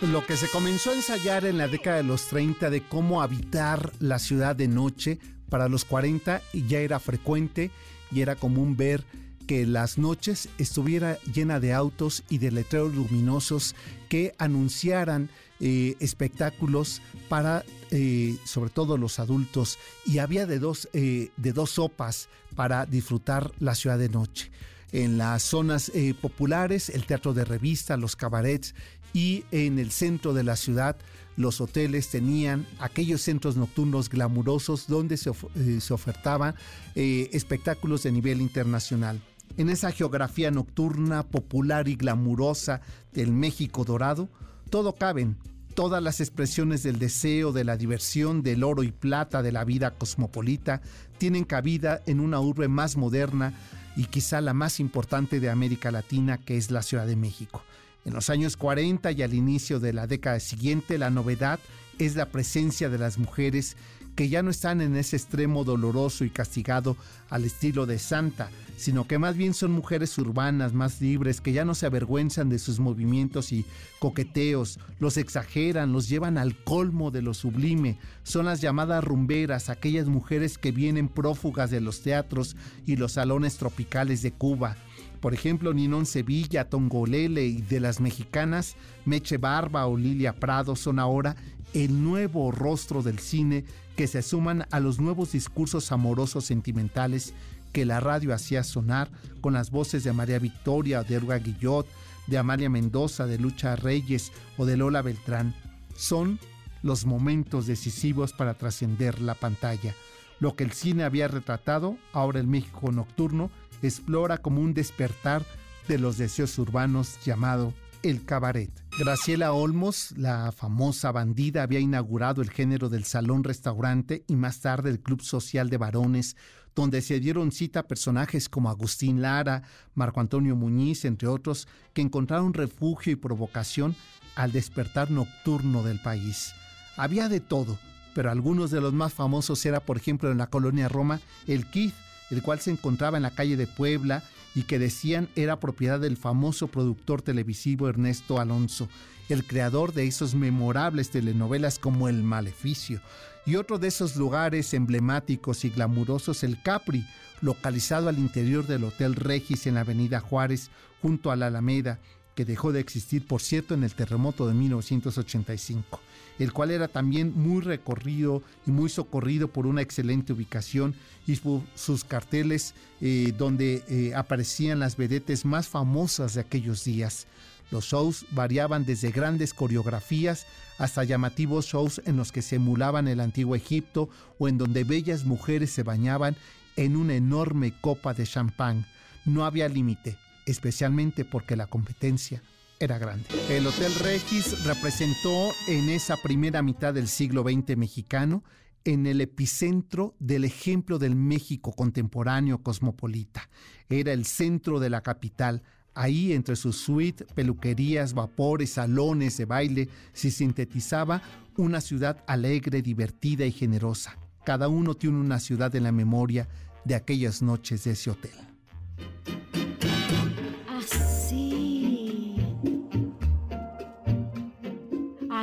Lo 0.00 0.24
que 0.24 0.36
se 0.36 0.48
comenzó 0.48 0.90
a 0.90 0.94
ensayar 0.94 1.44
en 1.44 1.58
la 1.58 1.68
década 1.68 1.98
de 1.98 2.04
los 2.04 2.26
30 2.28 2.70
de 2.70 2.82
cómo 2.82 3.20
habitar 3.20 3.92
la 3.98 4.18
ciudad 4.18 4.56
de 4.56 4.66
noche, 4.66 5.18
para 5.50 5.68
los 5.68 5.84
40 5.84 6.40
ya 6.54 6.78
era 6.78 7.00
frecuente 7.00 7.70
y 8.10 8.22
era 8.22 8.36
común 8.36 8.76
ver 8.76 9.04
que 9.46 9.66
las 9.66 9.98
noches 9.98 10.48
estuviera 10.58 11.18
llena 11.34 11.60
de 11.60 11.74
autos 11.74 12.22
y 12.30 12.38
de 12.38 12.52
letreros 12.52 12.94
luminosos 12.94 13.74
que 14.08 14.32
anunciaran 14.38 15.28
eh, 15.58 15.96
espectáculos 16.00 17.02
para 17.28 17.64
eh, 17.90 18.36
sobre 18.44 18.70
todo 18.70 18.96
los 18.96 19.18
adultos. 19.18 19.78
Y 20.06 20.18
había 20.18 20.46
de 20.46 20.60
dos, 20.60 20.88
eh, 20.92 21.30
de 21.36 21.52
dos 21.52 21.72
sopas 21.72 22.28
para 22.54 22.86
disfrutar 22.86 23.50
la 23.58 23.74
ciudad 23.74 23.98
de 23.98 24.08
noche. 24.08 24.50
En 24.92 25.18
las 25.18 25.42
zonas 25.42 25.92
populares, 26.20 26.88
el 26.88 27.06
teatro 27.06 27.32
de 27.32 27.44
revista, 27.44 27.96
los 27.96 28.16
cabarets 28.16 28.74
y 29.12 29.44
en 29.50 29.78
el 29.78 29.90
centro 29.90 30.34
de 30.34 30.44
la 30.44 30.56
ciudad 30.56 30.96
los 31.36 31.60
hoteles 31.60 32.08
tenían 32.10 32.66
aquellos 32.78 33.22
centros 33.22 33.56
nocturnos 33.56 34.10
glamurosos 34.10 34.86
donde 34.86 35.16
se, 35.16 35.30
eh, 35.30 35.78
ofertaban 35.90 36.54
eh, 36.94 37.30
espectáculos 37.32 38.02
de 38.02 38.12
nivel 38.12 38.40
internacional. 38.40 39.20
En 39.56 39.68
esa 39.68 39.90
geografía 39.90 40.50
nocturna, 40.50 41.24
popular 41.24 41.88
y 41.88 41.96
glamurosa 41.96 42.82
del 43.12 43.32
México 43.32 43.84
dorado, 43.84 44.28
todo 44.68 44.94
caben, 44.94 45.36
todas 45.74 46.02
las 46.02 46.20
expresiones 46.20 46.82
del 46.82 46.98
deseo, 46.98 47.52
de 47.52 47.64
la 47.64 47.76
diversión, 47.76 48.42
del 48.42 48.62
oro 48.62 48.82
y 48.82 48.92
plata, 48.92 49.42
de 49.42 49.52
la 49.52 49.64
vida 49.64 49.92
cosmopolita, 49.92 50.82
tienen 51.18 51.44
cabida 51.44 52.00
en 52.06 52.20
una 52.20 52.40
urbe 52.40 52.68
más 52.68 52.96
moderna 52.96 53.54
y 53.96 54.04
quizá 54.04 54.40
la 54.40 54.54
más 54.54 54.78
importante 54.78 55.40
de 55.40 55.50
América 55.50 55.90
Latina, 55.90 56.38
que 56.38 56.56
es 56.56 56.70
la 56.70 56.82
Ciudad 56.82 57.06
de 57.06 57.16
México. 57.16 57.62
En 58.04 58.14
los 58.14 58.30
años 58.30 58.56
40 58.56 59.12
y 59.12 59.22
al 59.22 59.34
inicio 59.34 59.80
de 59.80 59.92
la 59.92 60.06
década 60.06 60.40
siguiente, 60.40 60.98
la 60.98 61.10
novedad 61.10 61.60
es 61.98 62.16
la 62.16 62.26
presencia 62.30 62.88
de 62.88 62.98
las 62.98 63.18
mujeres 63.18 63.76
que 64.16 64.28
ya 64.28 64.42
no 64.42 64.50
están 64.50 64.80
en 64.80 64.96
ese 64.96 65.16
extremo 65.16 65.64
doloroso 65.64 66.24
y 66.24 66.30
castigado 66.30 66.96
al 67.28 67.44
estilo 67.44 67.86
de 67.86 67.98
Santa, 67.98 68.50
sino 68.76 69.06
que 69.06 69.18
más 69.18 69.36
bien 69.36 69.54
son 69.54 69.70
mujeres 69.70 70.16
urbanas, 70.18 70.72
más 70.72 71.00
libres, 71.00 71.40
que 71.40 71.52
ya 71.52 71.64
no 71.64 71.74
se 71.74 71.86
avergüenzan 71.86 72.48
de 72.48 72.58
sus 72.58 72.80
movimientos 72.80 73.52
y 73.52 73.64
coqueteos, 73.98 74.78
los 74.98 75.16
exageran, 75.16 75.92
los 75.92 76.08
llevan 76.08 76.38
al 76.38 76.56
colmo 76.56 77.10
de 77.10 77.22
lo 77.22 77.34
sublime, 77.34 77.98
son 78.22 78.46
las 78.46 78.60
llamadas 78.60 79.04
rumberas, 79.04 79.70
aquellas 79.70 80.06
mujeres 80.06 80.58
que 80.58 80.72
vienen 80.72 81.08
prófugas 81.08 81.70
de 81.70 81.80
los 81.80 82.02
teatros 82.02 82.56
y 82.86 82.96
los 82.96 83.12
salones 83.12 83.56
tropicales 83.56 84.22
de 84.22 84.32
Cuba, 84.32 84.76
por 85.20 85.34
ejemplo, 85.34 85.74
Ninón 85.74 86.06
Sevilla, 86.06 86.68
Tongolele 86.68 87.46
y 87.46 87.60
de 87.60 87.80
las 87.80 88.00
mexicanas, 88.00 88.76
Meche 89.04 89.36
Barba 89.36 89.86
o 89.86 89.96
Lilia 89.96 90.34
Prado 90.34 90.76
son 90.76 90.98
ahora 90.98 91.36
el 91.74 92.02
nuevo 92.02 92.50
rostro 92.50 93.02
del 93.02 93.18
cine 93.18 93.64
que 93.96 94.06
se 94.06 94.22
suman 94.22 94.66
a 94.70 94.80
los 94.80 94.98
nuevos 94.98 95.32
discursos 95.32 95.92
amorosos 95.92 96.46
sentimentales 96.46 97.34
que 97.72 97.84
la 97.84 98.00
radio 98.00 98.34
hacía 98.34 98.64
sonar 98.64 99.10
con 99.40 99.52
las 99.52 99.70
voces 99.70 100.02
de 100.04 100.12
María 100.12 100.38
Victoria, 100.38 101.02
de 101.02 101.16
Erga 101.16 101.38
Guillot, 101.38 101.86
de 102.26 102.38
Amalia 102.38 102.70
Mendoza, 102.70 103.26
de 103.26 103.38
Lucha 103.38 103.76
Reyes 103.76 104.32
o 104.56 104.64
de 104.64 104.76
Lola 104.76 105.02
Beltrán. 105.02 105.54
Son 105.94 106.38
los 106.82 107.04
momentos 107.04 107.66
decisivos 107.66 108.32
para 108.32 108.54
trascender 108.54 109.20
la 109.20 109.34
pantalla. 109.34 109.94
Lo 110.40 110.56
que 110.56 110.64
el 110.64 110.72
cine 110.72 111.04
había 111.04 111.28
retratado, 111.28 111.98
ahora 112.12 112.40
el 112.40 112.46
México 112.46 112.90
nocturno 112.90 113.50
explora 113.88 114.38
como 114.38 114.60
un 114.60 114.74
despertar 114.74 115.44
de 115.88 115.98
los 115.98 116.18
deseos 116.18 116.58
urbanos 116.58 117.18
llamado 117.24 117.74
el 118.02 118.24
cabaret. 118.24 118.70
Graciela 118.98 119.52
Olmos, 119.52 120.12
la 120.16 120.52
famosa 120.52 121.12
bandida, 121.12 121.62
había 121.62 121.80
inaugurado 121.80 122.42
el 122.42 122.50
género 122.50 122.88
del 122.88 123.04
salón-restaurante 123.04 124.24
y 124.26 124.36
más 124.36 124.60
tarde 124.60 124.90
el 124.90 125.00
Club 125.00 125.22
Social 125.22 125.68
de 125.70 125.76
Varones, 125.76 126.36
donde 126.74 127.02
se 127.02 127.20
dieron 127.20 127.52
cita 127.52 127.86
personajes 127.88 128.48
como 128.48 128.70
Agustín 128.70 129.20
Lara, 129.20 129.62
Marco 129.94 130.20
Antonio 130.20 130.56
Muñiz, 130.56 131.04
entre 131.04 131.28
otros, 131.28 131.68
que 131.92 132.02
encontraron 132.02 132.54
refugio 132.54 133.12
y 133.12 133.16
provocación 133.16 133.96
al 134.36 134.52
despertar 134.52 135.10
nocturno 135.10 135.82
del 135.82 136.00
país. 136.00 136.52
Había 136.96 137.28
de 137.28 137.40
todo, 137.40 137.78
pero 138.14 138.30
algunos 138.30 138.70
de 138.70 138.80
los 138.80 138.92
más 138.92 139.12
famosos 139.12 139.64
era, 139.66 139.80
por 139.80 139.96
ejemplo, 139.96 140.30
en 140.30 140.38
la 140.38 140.48
colonia 140.48 140.88
Roma, 140.88 141.20
el 141.46 141.66
Keith, 141.66 141.94
el 142.30 142.42
cual 142.42 142.60
se 142.60 142.70
encontraba 142.70 143.16
en 143.16 143.22
la 143.22 143.34
calle 143.34 143.56
de 143.56 143.66
Puebla 143.66 144.22
y 144.54 144.62
que 144.62 144.78
decían 144.78 145.28
era 145.36 145.60
propiedad 145.60 146.00
del 146.00 146.16
famoso 146.16 146.68
productor 146.68 147.22
televisivo 147.22 147.88
Ernesto 147.88 148.40
Alonso, 148.40 148.88
el 149.28 149.44
creador 149.44 149.92
de 149.92 150.06
esos 150.06 150.34
memorables 150.34 151.10
telenovelas 151.10 151.78
como 151.78 152.08
El 152.08 152.22
Maleficio, 152.22 153.00
y 153.46 153.56
otro 153.56 153.78
de 153.78 153.88
esos 153.88 154.16
lugares 154.16 154.74
emblemáticos 154.74 155.64
y 155.64 155.70
glamurosos, 155.70 156.42
el 156.42 156.60
Capri, 156.62 157.04
localizado 157.40 158.08
al 158.08 158.18
interior 158.18 158.66
del 158.66 158.84
Hotel 158.84 159.14
Regis 159.14 159.66
en 159.66 159.74
la 159.74 159.80
Avenida 159.80 160.20
Juárez, 160.20 160.70
junto 161.00 161.30
a 161.30 161.36
la 161.36 161.46
Alameda, 161.46 162.00
que 162.34 162.44
dejó 162.44 162.72
de 162.72 162.80
existir, 162.80 163.26
por 163.26 163.40
cierto, 163.40 163.74
en 163.74 163.84
el 163.84 163.94
terremoto 163.94 164.46
de 164.46 164.54
1985, 164.54 166.00
el 166.40 166.54
cual 166.54 166.70
era 166.70 166.88
también 166.88 167.34
muy 167.36 167.60
recorrido 167.60 168.42
y 168.66 168.70
muy 168.70 168.88
socorrido 168.88 169.48
por 169.48 169.66
una 169.66 169.82
excelente 169.82 170.32
ubicación 170.32 170.94
y 171.26 171.38
sus 171.74 172.02
carteles 172.02 172.74
eh, 173.02 173.34
donde 173.36 173.84
eh, 173.88 174.14
aparecían 174.16 174.78
las 174.80 174.96
vedetes 174.96 175.44
más 175.44 175.68
famosas 175.68 176.34
de 176.34 176.40
aquellos 176.40 176.82
días. 176.82 177.26
Los 177.70 177.84
shows 177.84 178.24
variaban 178.32 178.86
desde 178.86 179.10
grandes 179.10 179.52
coreografías 179.52 180.46
hasta 180.78 181.04
llamativos 181.04 181.66
shows 181.66 182.00
en 182.06 182.16
los 182.16 182.32
que 182.32 182.40
se 182.40 182.56
emulaban 182.56 183.06
el 183.06 183.20
antiguo 183.20 183.54
Egipto 183.54 184.08
o 184.38 184.48
en 184.48 184.56
donde 184.56 184.84
bellas 184.84 185.26
mujeres 185.26 185.70
se 185.70 185.82
bañaban 185.82 186.36
en 186.76 186.96
una 186.96 187.14
enorme 187.14 187.74
copa 187.82 188.14
de 188.14 188.26
champán. 188.26 188.86
No 189.26 189.44
había 189.44 189.68
límite, 189.68 190.16
especialmente 190.46 191.26
porque 191.26 191.54
la 191.54 191.66
competencia 191.66 192.42
era 192.80 192.98
grande. 192.98 193.26
El 193.50 193.66
Hotel 193.66 193.94
Regis 193.96 194.64
representó 194.64 195.50
en 195.68 195.90
esa 195.90 196.16
primera 196.16 196.62
mitad 196.62 196.94
del 196.94 197.08
siglo 197.08 197.42
XX 197.42 197.76
mexicano 197.76 198.42
en 198.84 199.06
el 199.06 199.20
epicentro 199.20 200.14
del 200.18 200.46
ejemplo 200.46 200.98
del 200.98 201.14
México 201.14 201.72
contemporáneo 201.72 202.62
cosmopolita. 202.62 203.48
Era 203.90 204.12
el 204.12 204.24
centro 204.24 204.80
de 204.80 204.88
la 204.88 205.02
capital. 205.02 205.62
Ahí, 205.94 206.32
entre 206.32 206.56
sus 206.56 206.76
suites, 206.76 207.26
peluquerías, 207.34 208.14
vapores, 208.14 208.70
salones 208.70 209.36
de 209.36 209.44
baile, 209.44 209.88
se 210.14 210.30
sintetizaba 210.30 211.20
una 211.58 211.82
ciudad 211.82 212.24
alegre, 212.26 212.80
divertida 212.80 213.44
y 213.44 213.52
generosa. 213.52 214.16
Cada 214.44 214.68
uno 214.68 214.94
tiene 214.94 215.18
una 215.18 215.38
ciudad 215.38 215.74
en 215.76 215.82
la 215.82 215.92
memoria 215.92 216.48
de 216.86 216.94
aquellas 216.94 217.42
noches 217.42 217.84
de 217.84 217.90
ese 217.90 218.10
hotel. 218.10 218.32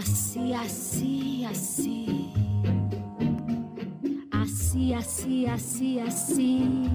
Así, 0.10 0.54
así, 0.54 1.46
así. 1.46 2.34
Así, 4.32 4.94
así, 4.94 5.46
así, 5.46 6.00
así. 6.00 6.90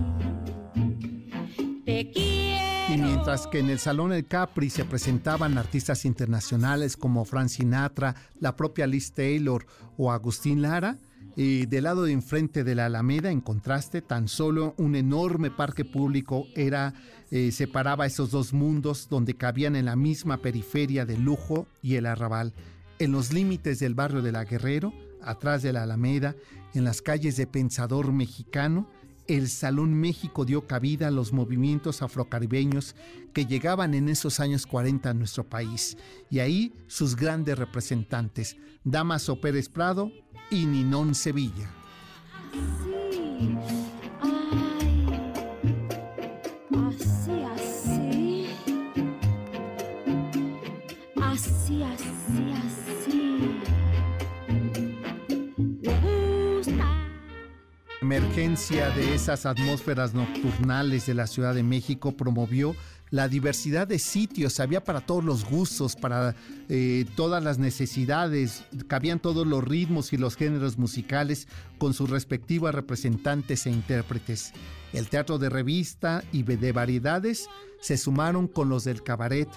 Te 1.84 2.10
quiero. 2.10 2.94
Y 2.94 2.96
mientras 2.96 3.46
que 3.46 3.58
en 3.58 3.68
el 3.68 3.78
Salón 3.78 4.14
El 4.14 4.26
Capri 4.26 4.70
se 4.70 4.86
presentaban 4.86 5.58
artistas 5.58 6.06
internacionales 6.06 6.96
como 6.96 7.26
Frank 7.26 7.48
Sinatra, 7.48 8.14
la 8.40 8.56
propia 8.56 8.86
Liz 8.86 9.12
Taylor 9.12 9.66
o 9.98 10.10
Agustín 10.10 10.62
Lara, 10.62 10.96
y 11.36 11.66
del 11.66 11.84
lado 11.84 12.04
de 12.04 12.12
enfrente 12.12 12.64
de 12.64 12.74
la 12.74 12.86
Alameda, 12.86 13.30
en 13.30 13.40
contraste, 13.42 14.00
tan 14.00 14.28
solo 14.28 14.74
un 14.78 14.94
enorme 14.94 15.50
parque 15.50 15.84
público 15.84 16.46
era 16.54 16.94
eh, 17.30 17.50
separaba 17.52 18.04
esos 18.04 18.30
dos 18.30 18.52
mundos 18.52 19.08
donde 19.08 19.34
cabían 19.34 19.76
en 19.76 19.86
la 19.86 19.96
misma 19.96 20.38
periferia 20.38 21.06
del 21.06 21.22
lujo 21.22 21.66
y 21.82 21.96
el 21.96 22.04
arrabal 22.04 22.52
en 23.02 23.10
los 23.10 23.32
límites 23.32 23.80
del 23.80 23.94
barrio 23.94 24.22
de 24.22 24.30
la 24.30 24.44
Guerrero, 24.44 24.92
atrás 25.20 25.62
de 25.62 25.72
la 25.72 25.82
Alameda, 25.82 26.36
en 26.72 26.84
las 26.84 27.02
calles 27.02 27.36
de 27.36 27.48
Pensador 27.48 28.12
Mexicano, 28.12 28.88
el 29.26 29.48
Salón 29.48 29.94
México 29.94 30.44
dio 30.44 30.68
cabida 30.68 31.08
a 31.08 31.10
los 31.10 31.32
movimientos 31.32 32.00
afrocaribeños 32.02 32.94
que 33.32 33.46
llegaban 33.46 33.94
en 33.94 34.08
esos 34.08 34.38
años 34.38 34.66
40 34.66 35.10
a 35.10 35.14
nuestro 35.14 35.42
país, 35.44 35.96
y 36.30 36.38
ahí 36.38 36.74
sus 36.86 37.16
grandes 37.16 37.58
representantes, 37.58 38.56
Damaso 38.84 39.40
Pérez 39.40 39.68
Prado 39.68 40.12
y 40.50 40.66
Ninón 40.66 41.16
Sevilla. 41.16 41.81
Emergencia 58.22 58.88
de 58.90 59.14
esas 59.14 59.46
atmósferas 59.46 60.14
nocturnales 60.14 61.06
de 61.06 61.14
la 61.14 61.26
Ciudad 61.26 61.54
de 61.54 61.64
México 61.64 62.12
promovió 62.12 62.76
la 63.10 63.26
diversidad 63.28 63.88
de 63.88 63.98
sitios, 63.98 64.60
había 64.60 64.84
para 64.84 65.00
todos 65.00 65.24
los 65.24 65.44
gustos, 65.44 65.96
para 65.96 66.36
eh, 66.68 67.04
todas 67.16 67.42
las 67.42 67.58
necesidades, 67.58 68.64
cabían 68.86 69.18
todos 69.18 69.44
los 69.46 69.64
ritmos 69.64 70.12
y 70.12 70.18
los 70.18 70.36
géneros 70.36 70.78
musicales 70.78 71.48
con 71.78 71.94
sus 71.94 72.10
respectivas 72.10 72.74
representantes 72.74 73.66
e 73.66 73.70
intérpretes. 73.70 74.52
El 74.92 75.08
teatro 75.08 75.38
de 75.38 75.50
revista 75.50 76.22
y 76.32 76.44
de 76.44 76.72
variedades 76.72 77.48
se 77.80 77.96
sumaron 77.96 78.46
con 78.46 78.68
los 78.68 78.84
del 78.84 79.02
cabaret, 79.02 79.48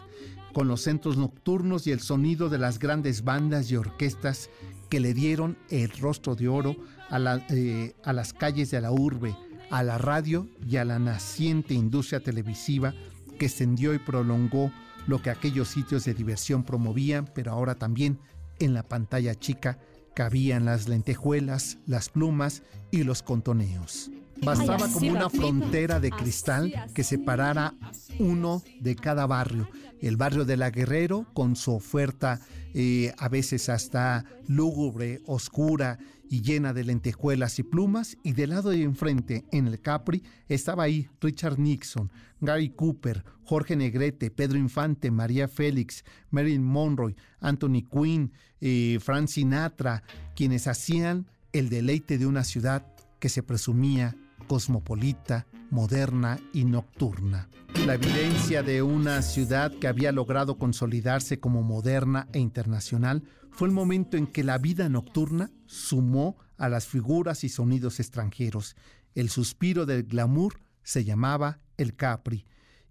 con 0.54 0.68
los 0.68 0.82
centros 0.82 1.18
nocturnos 1.18 1.86
y 1.86 1.92
el 1.92 2.00
sonido 2.00 2.50
de 2.50 2.58
las 2.58 2.80
grandes 2.80 3.24
bandas 3.24 3.70
y 3.70 3.76
orquestas 3.76 4.50
que 4.90 5.00
le 5.00 5.14
dieron 5.14 5.58
el 5.70 5.92
rostro 5.92 6.36
de 6.36 6.48
oro 6.48 6.76
eh, 7.12 7.96
a, 8.04 8.14
las 8.14 8.34
calles 8.34 8.72
de 8.72 8.82
la 8.82 8.92
urbe, 8.92 9.36
a 9.70 9.84
la 9.84 9.98
radio 9.98 10.48
y 10.68 10.78
a 10.78 10.86
la 10.86 11.00
naciente 11.00 11.74
industria 11.74 12.20
televisiva 12.20 12.94
que 13.38 13.46
extendió 13.46 13.94
y 13.94 14.00
prolongó 14.00 14.72
lo 15.08 15.22
que 15.22 15.30
aquellos 15.30 15.68
sitios 15.68 16.06
de 16.06 16.14
diversión 16.14 16.64
promovían, 16.64 17.30
pero 17.34 17.52
ahora 17.52 17.76
también 17.76 18.20
en 18.60 18.74
la 18.74 18.84
pantalla 18.84 19.36
chica 19.36 19.78
cabían 20.16 20.66
las 20.66 20.88
lentejuelas, 20.88 21.78
las 21.86 22.10
plumas 22.10 22.64
y 22.90 23.04
los 23.04 23.22
contoneos. 23.22 24.10
Bastaba 24.46 24.88
como 24.92 25.12
una 25.12 25.30
frontera 25.30 26.00
de 26.00 26.12
cristal 26.12 26.72
que 26.94 27.04
separara 27.04 27.74
uno 28.20 28.62
de 28.80 28.96
cada 28.96 29.26
barrio. 29.26 29.68
El 30.00 30.18
barrio 30.18 30.46
de 30.46 30.56
la 30.56 30.70
Guerrero, 30.70 31.26
con 31.34 31.56
su 31.56 31.74
oferta 31.74 32.40
eh, 32.76 33.12
a 33.18 33.28
veces 33.28 33.70
hasta 33.70 34.24
lúgubre, 34.48 35.22
oscura 35.26 35.98
y 36.30 36.42
llena 36.42 36.74
de 36.74 36.84
lentejuelas 36.84 37.58
y 37.60 37.64
plumas, 37.64 38.18
y 38.24 38.34
del 38.34 38.52
lado 38.52 38.70
de 38.70 38.84
enfrente, 38.84 39.46
en 39.52 39.68
el 39.68 39.80
Capri, 39.80 40.24
estaba 40.48 40.84
ahí 40.84 41.08
Richard 41.22 41.60
Nixon, 41.60 42.12
Gary 42.42 42.70
Cooper, 42.70 43.24
Jorge 43.44 43.76
Negrete, 43.76 44.30
Pedro 44.30 44.58
Infante, 44.58 45.10
María 45.12 45.48
Félix, 45.48 46.04
Marilyn 46.30 46.64
Monroe, 46.64 47.16
Anthony 47.40 47.84
Quinn, 47.92 48.32
eh, 48.62 49.00
Frank 49.02 49.28
Sinatra, 49.28 50.04
quienes 50.36 50.68
hacían 50.68 51.28
el 51.52 51.70
deleite 51.70 52.18
de 52.18 52.26
una 52.26 52.44
ciudad 52.44 52.86
que 53.20 53.30
se 53.30 53.44
presumía 53.44 54.16
cosmopolita, 54.48 55.48
moderna 55.72 56.40
y 56.54 56.66
nocturna. 56.66 57.50
La 57.86 57.96
evidencia 57.96 58.64
de 58.64 58.82
una 58.82 59.22
ciudad 59.22 59.72
que 59.74 59.88
había 59.88 60.12
logrado 60.12 60.58
consolidarse 60.58 61.40
como 61.40 61.62
moderna 61.62 62.28
e 62.34 62.40
internacional 62.40 63.24
fue 63.52 63.68
el 63.68 63.74
momento 63.74 64.18
en 64.18 64.28
que 64.28 64.44
la 64.44 64.58
vida 64.58 64.90
nocturna 64.90 65.52
sumó 65.66 66.38
a 66.58 66.70
las 66.70 66.88
figuras 66.88 67.44
y 67.44 67.50
sonidos 67.50 68.00
extranjeros. 68.00 68.76
El 69.14 69.30
suspiro 69.30 69.86
del 69.86 70.04
glamour 70.04 70.60
se 70.84 71.04
llamaba 71.04 71.60
el 71.78 71.96
Capri 71.96 72.46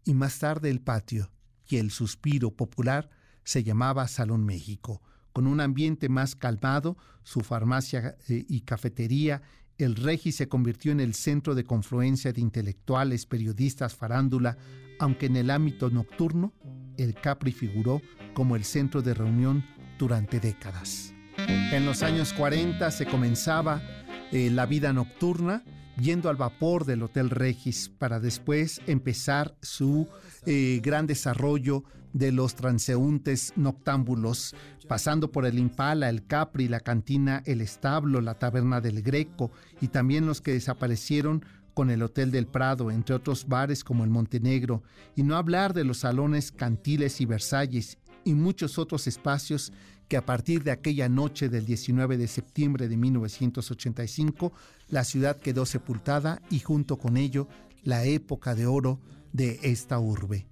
y 0.05 0.15
más 0.15 0.39
tarde 0.39 0.71
el 0.71 0.81
patio, 0.81 1.31
y 1.67 1.77
el 1.77 1.91
suspiro 1.91 2.51
popular 2.51 3.11
se 3.43 3.63
llamaba 3.63 4.09
Salón 4.09 4.45
México. 4.45 5.03
Con 5.33 5.47
un 5.47 5.61
ambiente 5.61 6.09
más 6.09 6.37
calmado, 6.37 6.97
su 7.25 7.41
farmacia 7.41 8.17
eh, 8.29 8.45
y 8.49 8.61
cafetería 8.61 9.43
el 9.79 9.97
Regi 9.97 10.33
se 10.33 10.49
convirtió 10.49 10.93
en 10.93 11.01
el 11.01 11.15
centro 11.15 11.55
de 11.55 11.65
confluencia 11.65 12.33
de 12.33 12.41
intelectuales, 12.41 13.27
periodistas, 13.27 13.95
farándula, 13.95 14.57
aunque 14.99 15.27
en 15.27 15.37
el 15.37 15.51
ámbito 15.51 15.91
nocturno, 15.91 16.53
el 16.97 17.15
Capri 17.15 17.53
figuró 17.53 18.01
como 18.35 18.57
el 18.57 18.65
centro 18.65 19.03
de 19.03 19.15
reunión 19.15 19.65
durante 19.99 20.41
décadas. 20.41 21.13
En 21.37 21.85
los 21.85 22.03
años 22.03 22.33
40 22.33 22.91
se 22.91 23.07
comenzaba 23.07 23.83
eh, 24.31 24.51
la 24.51 24.67
vida 24.67 24.93
nocturna 24.93 25.65
yendo 26.01 26.29
al 26.29 26.37
vapor 26.37 26.85
del 26.85 27.03
Hotel 27.03 27.31
Regis 27.31 27.89
para 27.89 28.21
después 28.21 28.81
empezar 28.87 29.57
su 29.63 30.09
eh, 30.47 30.81
gran 30.83 31.07
desarrollo 31.07 31.85
de 32.13 32.31
los 32.31 32.55
transeúntes 32.55 33.53
noctámbulos, 33.57 34.55
pasando 34.89 35.33
por 35.33 35.47
el 35.47 35.59
Impala, 35.59 36.09
el 36.09 36.27
Capri, 36.27 36.69
la 36.69 36.81
cantina 36.81 37.43
El 37.45 37.61
Establo, 37.61 38.21
la 38.21 38.39
taberna 38.39 38.81
del 38.81 39.03
Greco 39.03 39.51
y 39.81 39.89
también 39.89 40.27
los 40.27 40.41
que 40.41 40.53
desaparecieron 40.53 41.45
con 41.75 41.91
el 41.91 42.03
Hotel 42.03 42.31
del 42.31 42.47
Prado, 42.47 42.93
entre 42.93 43.17
otros 43.17 43.49
bares 43.49 43.83
como 43.83 44.05
el 44.05 44.11
Montenegro, 44.11 44.85
y 45.17 45.25
no 45.25 45.37
hablar 45.37 45.75
de 45.75 45.83
los 45.83 45.99
salones 45.99 46.53
Cantiles 46.53 47.21
y 47.21 47.27
Versalles 47.27 47.99
y 48.23 48.35
muchos 48.35 48.79
otros 48.79 49.07
espacios 49.09 49.73
que 50.09 50.17
a 50.17 50.25
partir 50.25 50.63
de 50.63 50.71
aquella 50.71 51.09
noche 51.09 51.49
del 51.49 51.67
19 51.67 52.17
de 52.17 52.29
septiembre 52.29 52.89
de 52.89 52.97
1985, 52.97 54.53
la 54.89 55.05
ciudad 55.05 55.39
quedó 55.39 55.67
sepultada 55.67 56.43
y 56.51 56.61
junto 56.61 56.99
con 56.99 57.17
ello 57.17 57.49
la 57.83 58.05
época 58.05 58.55
de 58.55 58.67
oro 58.67 59.01
de 59.33 59.59
esta 59.63 59.99
urbe. 59.99 60.47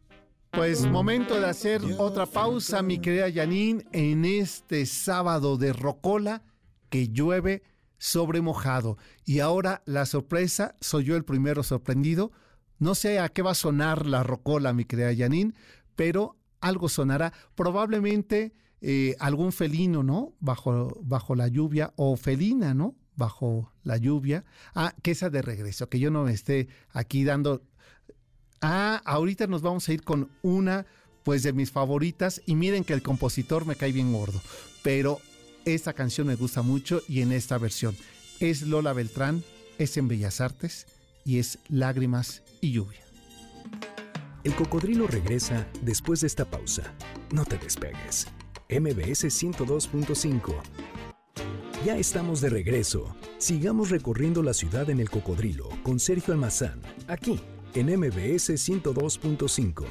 Pues 0.51 0.85
momento 0.87 1.41
de 1.41 1.49
hacer 1.49 1.81
otra 1.99 2.27
pausa, 2.27 2.83
mi 2.83 2.99
querida 2.99 3.33
Janine, 3.33 3.85
en 3.93 4.27
este 4.27 4.85
sábado 4.85 5.57
de 5.57 5.73
Rocola 5.73 6.43
que 6.91 7.09
llueve 7.09 7.62
sobre 7.97 8.43
mojado. 8.43 8.99
Y 9.25 9.38
ahora 9.38 9.83
la 9.87 10.05
sorpresa, 10.05 10.75
soy 10.81 11.05
yo 11.05 11.17
el 11.17 11.25
primero 11.25 11.62
sorprendido. 11.62 12.33
No 12.79 12.95
sé 12.95 13.19
a 13.19 13.31
qué 13.31 13.41
va 13.41 13.53
a 13.53 13.55
sonar 13.55 14.07
la 14.07 14.25
Rocola, 14.25 14.75
mi 14.75 14.85
querida 14.85 15.17
Janine, 15.17 15.55
pero 15.97 16.37
algo 16.61 16.88
sonará. 16.91 17.33
Probablemente 17.55 18.53
eh, 18.83 19.16
algún 19.18 19.53
felino, 19.53 20.03
¿no? 20.03 20.35
Bajo, 20.40 21.01
bajo 21.03 21.35
la 21.35 21.49
lluvia, 21.49 21.92
o 21.97 22.16
felina, 22.16 22.75
¿no? 22.75 22.95
Bajo 23.16 23.73
la 23.85 23.97
lluvia. 23.97 24.45
Ah, 24.75 24.95
que 25.03 25.12
esa 25.12 25.31
de 25.31 25.40
regreso, 25.40 25.88
que 25.88 25.99
yo 25.99 26.11
no 26.11 26.25
me 26.25 26.33
esté 26.33 26.68
aquí 26.92 27.25
dando 27.25 27.62
Ah, 28.62 29.03
ahorita 29.05 29.49
nos 29.49 29.61
vamos 29.61 29.88
a 29.88 29.92
ir 29.92 30.03
con 30.03 30.31
una, 30.42 30.87
pues 31.25 31.42
de 31.42 31.53
mis 31.53 31.73
favoritas. 31.73 32.40
Y 32.47 32.55
miren 32.55 32.85
que 32.85 32.95
el 32.95 33.03
compositor 33.03 33.66
me 33.66 33.75
cae 33.75 33.92
bien 33.92 34.12
gordo. 34.12 34.40
Pero 34.83 35.18
esta 35.64 35.92
canción 35.92 36.29
me 36.29 36.37
gusta 36.37 36.62
mucho 36.62 37.03
y 37.09 37.21
en 37.23 37.33
esta 37.33 37.59
versión. 37.59 37.97
Es 38.38 38.62
Lola 38.62 38.92
Beltrán, 38.92 39.42
es 39.79 39.97
en 39.97 40.07
Bellas 40.07 40.40
Artes 40.40 40.87
y 41.25 41.38
es 41.38 41.59
Lágrimas 41.68 42.42
y 42.61 42.73
Lluvia. 42.73 43.01
El 44.45 44.55
cocodrilo 44.55 45.07
regresa 45.09 45.66
después 45.83 46.21
de 46.21 46.29
esta 46.29 46.45
pausa. 46.45 46.95
No 47.33 47.45
te 47.45 47.59
despegues. 47.59 48.29
MBS 48.81 49.25
102.5. 49.27 50.55
Ya 51.85 51.99
estamos 51.99 52.41
de 52.41 52.49
regreso. 52.49 53.15
Sigamos 53.37 53.91
recorriendo 53.91 54.43
la 54.43 54.55
ciudad 54.55 54.89
en 54.89 54.99
el 54.99 55.11
cocodrilo 55.11 55.69
con 55.83 56.01
Sergio 56.01 56.33
Almazán, 56.33 56.81
aquí 57.07 57.39
en 57.75 57.87
MBS 57.99 58.51
102.5. 58.51 59.85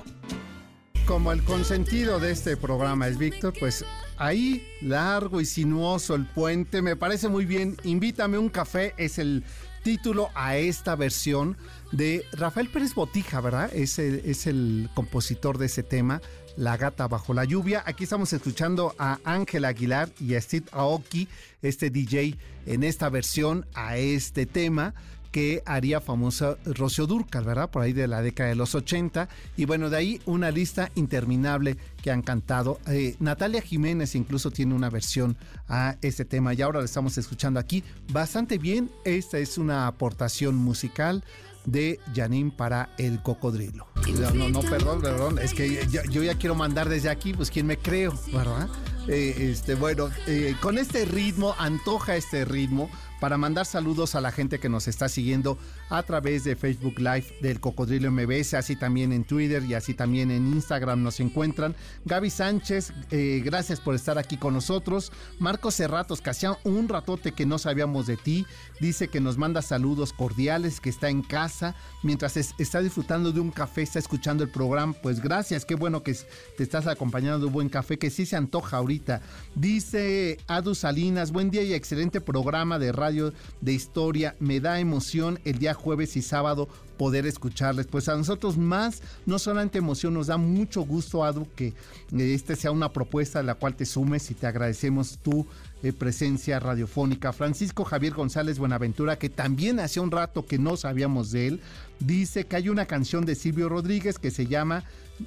Como 1.05 1.31
el 1.31 1.43
consentido 1.43 2.19
de 2.19 2.31
este 2.31 2.57
programa 2.57 3.07
es 3.07 3.17
Víctor, 3.19 3.53
pues 3.59 3.85
ahí 4.17 4.65
largo 4.81 5.41
y 5.41 5.45
sinuoso 5.45 6.15
el 6.15 6.25
puente, 6.25 6.81
me 6.81 6.95
parece 6.95 7.27
muy 7.27 7.45
bien. 7.45 7.77
Invítame 7.83 8.37
un 8.37 8.49
café 8.49 8.93
es 8.97 9.19
el 9.19 9.43
título 9.83 10.29
a 10.35 10.57
esta 10.57 10.95
versión 10.95 11.57
de 11.91 12.23
Rafael 12.33 12.69
Pérez 12.69 12.93
Botija, 12.93 13.41
¿verdad? 13.41 13.71
Es 13.73 13.99
el, 13.99 14.21
es 14.25 14.47
el 14.47 14.89
compositor 14.93 15.57
de 15.57 15.65
ese 15.65 15.83
tema, 15.83 16.21
La 16.57 16.77
gata 16.77 17.07
bajo 17.07 17.33
la 17.33 17.45
lluvia. 17.45 17.83
Aquí 17.85 18.03
estamos 18.03 18.33
escuchando 18.33 18.93
a 18.97 19.19
Ángel 19.23 19.65
Aguilar 19.65 20.09
y 20.19 20.35
a 20.35 20.41
Steve 20.41 20.65
Aoki, 20.71 21.27
este 21.61 21.89
DJ, 21.89 22.37
en 22.65 22.83
esta 22.83 23.09
versión 23.09 23.65
a 23.73 23.97
este 23.97 24.45
tema 24.45 24.93
que 25.31 25.63
haría 25.65 26.01
famosa 26.01 26.57
Rocío 26.65 27.07
Durcal, 27.07 27.45
¿verdad? 27.45 27.69
Por 27.69 27.81
ahí 27.81 27.93
de 27.93 28.07
la 28.07 28.21
década 28.21 28.49
de 28.49 28.55
los 28.55 28.75
80. 28.75 29.29
Y 29.55 29.65
bueno, 29.65 29.89
de 29.89 29.97
ahí 29.97 30.21
una 30.25 30.51
lista 30.51 30.91
interminable 30.95 31.77
que 32.03 32.11
han 32.11 32.21
cantado. 32.21 32.79
Eh, 32.87 33.15
Natalia 33.19 33.61
Jiménez 33.61 34.15
incluso 34.15 34.51
tiene 34.51 34.73
una 34.73 34.89
versión 34.89 35.37
a 35.67 35.95
este 36.01 36.25
tema 36.25 36.53
y 36.53 36.61
ahora 36.61 36.79
lo 36.79 36.85
estamos 36.85 37.17
escuchando 37.17 37.59
aquí 37.59 37.83
bastante 38.11 38.57
bien. 38.57 38.91
Esta 39.05 39.37
es 39.37 39.57
una 39.57 39.87
aportación 39.87 40.55
musical 40.55 41.23
de 41.65 41.99
Janine 42.15 42.51
para 42.51 42.89
el 42.97 43.21
cocodrilo. 43.21 43.87
No, 44.33 44.49
no, 44.49 44.59
perdón, 44.61 45.01
perdón, 45.01 45.39
es 45.39 45.53
que 45.53 45.87
yo, 45.87 46.23
ya 46.23 46.35
quiero 46.35 46.55
mandar 46.55 46.89
desde 46.89 47.09
aquí, 47.09 47.33
pues 47.33 47.51
quién 47.51 47.65
me 47.65 47.77
creo, 47.77 48.13
¿verdad? 48.33 48.67
Eh, 49.07 49.49
este, 49.51 49.75
bueno, 49.75 50.09
eh, 50.27 50.55
con 50.61 50.77
este 50.77 51.05
ritmo, 51.05 51.55
antoja 51.57 52.15
este 52.15 52.45
ritmo, 52.45 52.89
para 53.21 53.37
mandar 53.37 53.67
saludos 53.67 54.15
a 54.15 54.19
la 54.19 54.31
gente 54.31 54.59
que 54.59 54.67
nos 54.67 54.87
está 54.87 55.07
siguiendo 55.07 55.59
a 55.89 56.01
través 56.01 56.43
de 56.43 56.55
Facebook 56.55 56.97
Live 56.97 57.37
del 57.39 57.59
Cocodrilo 57.59 58.11
MBS, 58.11 58.55
así 58.55 58.75
también 58.75 59.13
en 59.13 59.25
Twitter 59.25 59.63
y 59.63 59.75
así 59.75 59.93
también 59.93 60.31
en 60.31 60.47
Instagram 60.47 61.03
nos 61.03 61.19
encuentran. 61.19 61.75
Gaby 62.05 62.31
Sánchez, 62.31 62.91
eh, 63.11 63.43
gracias 63.45 63.79
por 63.79 63.93
estar 63.93 64.17
aquí 64.17 64.37
con 64.37 64.55
nosotros. 64.55 65.11
Marcos 65.37 65.75
Cerratos, 65.75 66.19
que 66.19 66.31
hacía 66.31 66.57
un 66.63 66.89
ratote 66.89 67.31
que 67.31 67.45
no 67.45 67.59
sabíamos 67.59 68.07
de 68.07 68.17
ti, 68.17 68.47
dice 68.79 69.07
que 69.07 69.21
nos 69.21 69.37
manda 69.37 69.61
saludos 69.61 70.13
cordiales, 70.13 70.79
que 70.79 70.89
está 70.89 71.09
en 71.09 71.21
casa, 71.21 71.75
mientras 72.01 72.37
está 72.37 72.81
disfrutando 72.81 73.31
de 73.31 73.39
un 73.39 73.51
café, 73.51 73.83
está 73.83 73.99
escuchando 73.99 74.43
el 74.43 74.49
programa. 74.49 74.93
Pues 74.93 75.21
gracias, 75.21 75.63
qué 75.63 75.75
bueno 75.75 76.01
que 76.01 76.17
te 76.57 76.63
estás 76.63 76.87
acompañando 76.87 77.37
de 77.37 77.45
un 77.45 77.53
buen 77.53 77.69
café, 77.69 77.99
que 77.99 78.09
sí 78.09 78.25
se 78.25 78.35
antoja 78.35 78.77
ahorita. 78.77 79.21
Dice 79.53 80.39
Adu 80.47 80.73
Salinas, 80.73 81.31
buen 81.31 81.51
día 81.51 81.61
y 81.61 81.75
excelente 81.75 82.19
programa 82.19 82.79
de 82.79 82.91
radio 82.91 83.10
de 83.11 83.73
historia. 83.73 84.35
Me 84.39 84.59
da 84.59 84.79
emoción 84.79 85.39
el 85.45 85.59
día 85.59 85.73
jueves 85.73 86.15
y 86.17 86.21
sábado 86.21 86.67
poder 86.97 87.25
escucharles. 87.25 87.87
Pues 87.87 88.07
a 88.09 88.15
nosotros 88.15 88.57
más, 88.57 89.01
no 89.25 89.39
solamente 89.39 89.79
emoción, 89.79 90.13
nos 90.13 90.27
da 90.27 90.37
mucho 90.37 90.81
gusto, 90.83 91.23
Adu, 91.23 91.47
que 91.55 91.73
este 92.15 92.55
sea 92.55 92.71
una 92.71 92.93
propuesta 92.93 93.39
a 93.39 93.43
la 93.43 93.55
cual 93.55 93.75
te 93.75 93.85
sumes 93.85 94.29
y 94.29 94.35
te 94.35 94.45
agradecemos 94.45 95.17
tu 95.17 95.47
eh, 95.83 95.93
presencia 95.93 96.59
radiofónica. 96.59 97.33
Francisco 97.33 97.85
Javier 97.85 98.13
González 98.13 98.59
Buenaventura, 98.59 99.17
que 99.17 99.29
también 99.29 99.79
hace 99.79 99.99
un 99.99 100.11
rato 100.11 100.45
que 100.45 100.59
no 100.59 100.77
sabíamos 100.77 101.31
de 101.31 101.47
él, 101.47 101.61
dice 101.99 102.45
que 102.45 102.55
hay 102.55 102.69
una 102.69 102.85
canción 102.85 103.25
de 103.25 103.33
Silvio 103.33 103.67
Rodríguez 103.67 104.19
que 104.19 104.29
se 104.29 104.45
llama 104.45 104.83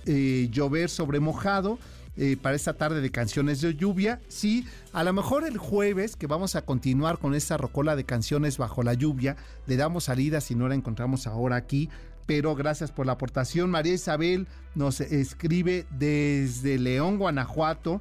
eh, 0.07 0.49
Llover 0.53 0.89
sobre 0.89 1.19
mojado 1.19 1.79
eh, 2.17 2.37
para 2.41 2.57
esta 2.57 2.75
tarde 2.75 3.01
de 3.01 3.11
canciones 3.11 3.61
de 3.61 3.75
lluvia. 3.75 4.21
Sí, 4.29 4.67
a 4.93 5.05
lo 5.05 5.13
mejor 5.13 5.45
el 5.45 5.59
jueves 5.59 6.17
que 6.17 6.27
vamos 6.27 6.57
a 6.57 6.63
continuar 6.63 7.19
con 7.19 7.35
esta 7.35 7.57
rocola 7.57 7.97
de 7.97 8.05
canciones 8.05 8.59
bajo 8.59 8.83
la 8.83 8.95
lluvia, 8.95 9.37
le 9.67 9.77
damos 9.77 10.05
salida 10.05 10.41
si 10.41 10.55
no 10.55 10.69
la 10.69 10.75
encontramos 10.75 11.27
ahora 11.27 11.57
aquí. 11.57 11.89
Pero 12.27 12.55
gracias 12.55 12.91
por 12.91 13.05
la 13.05 13.13
aportación. 13.13 13.71
María 13.71 13.93
Isabel 13.93 14.47
nos 14.75 15.01
escribe 15.01 15.87
desde 15.91 16.79
León, 16.79 17.19
Guanajuato. 17.19 18.01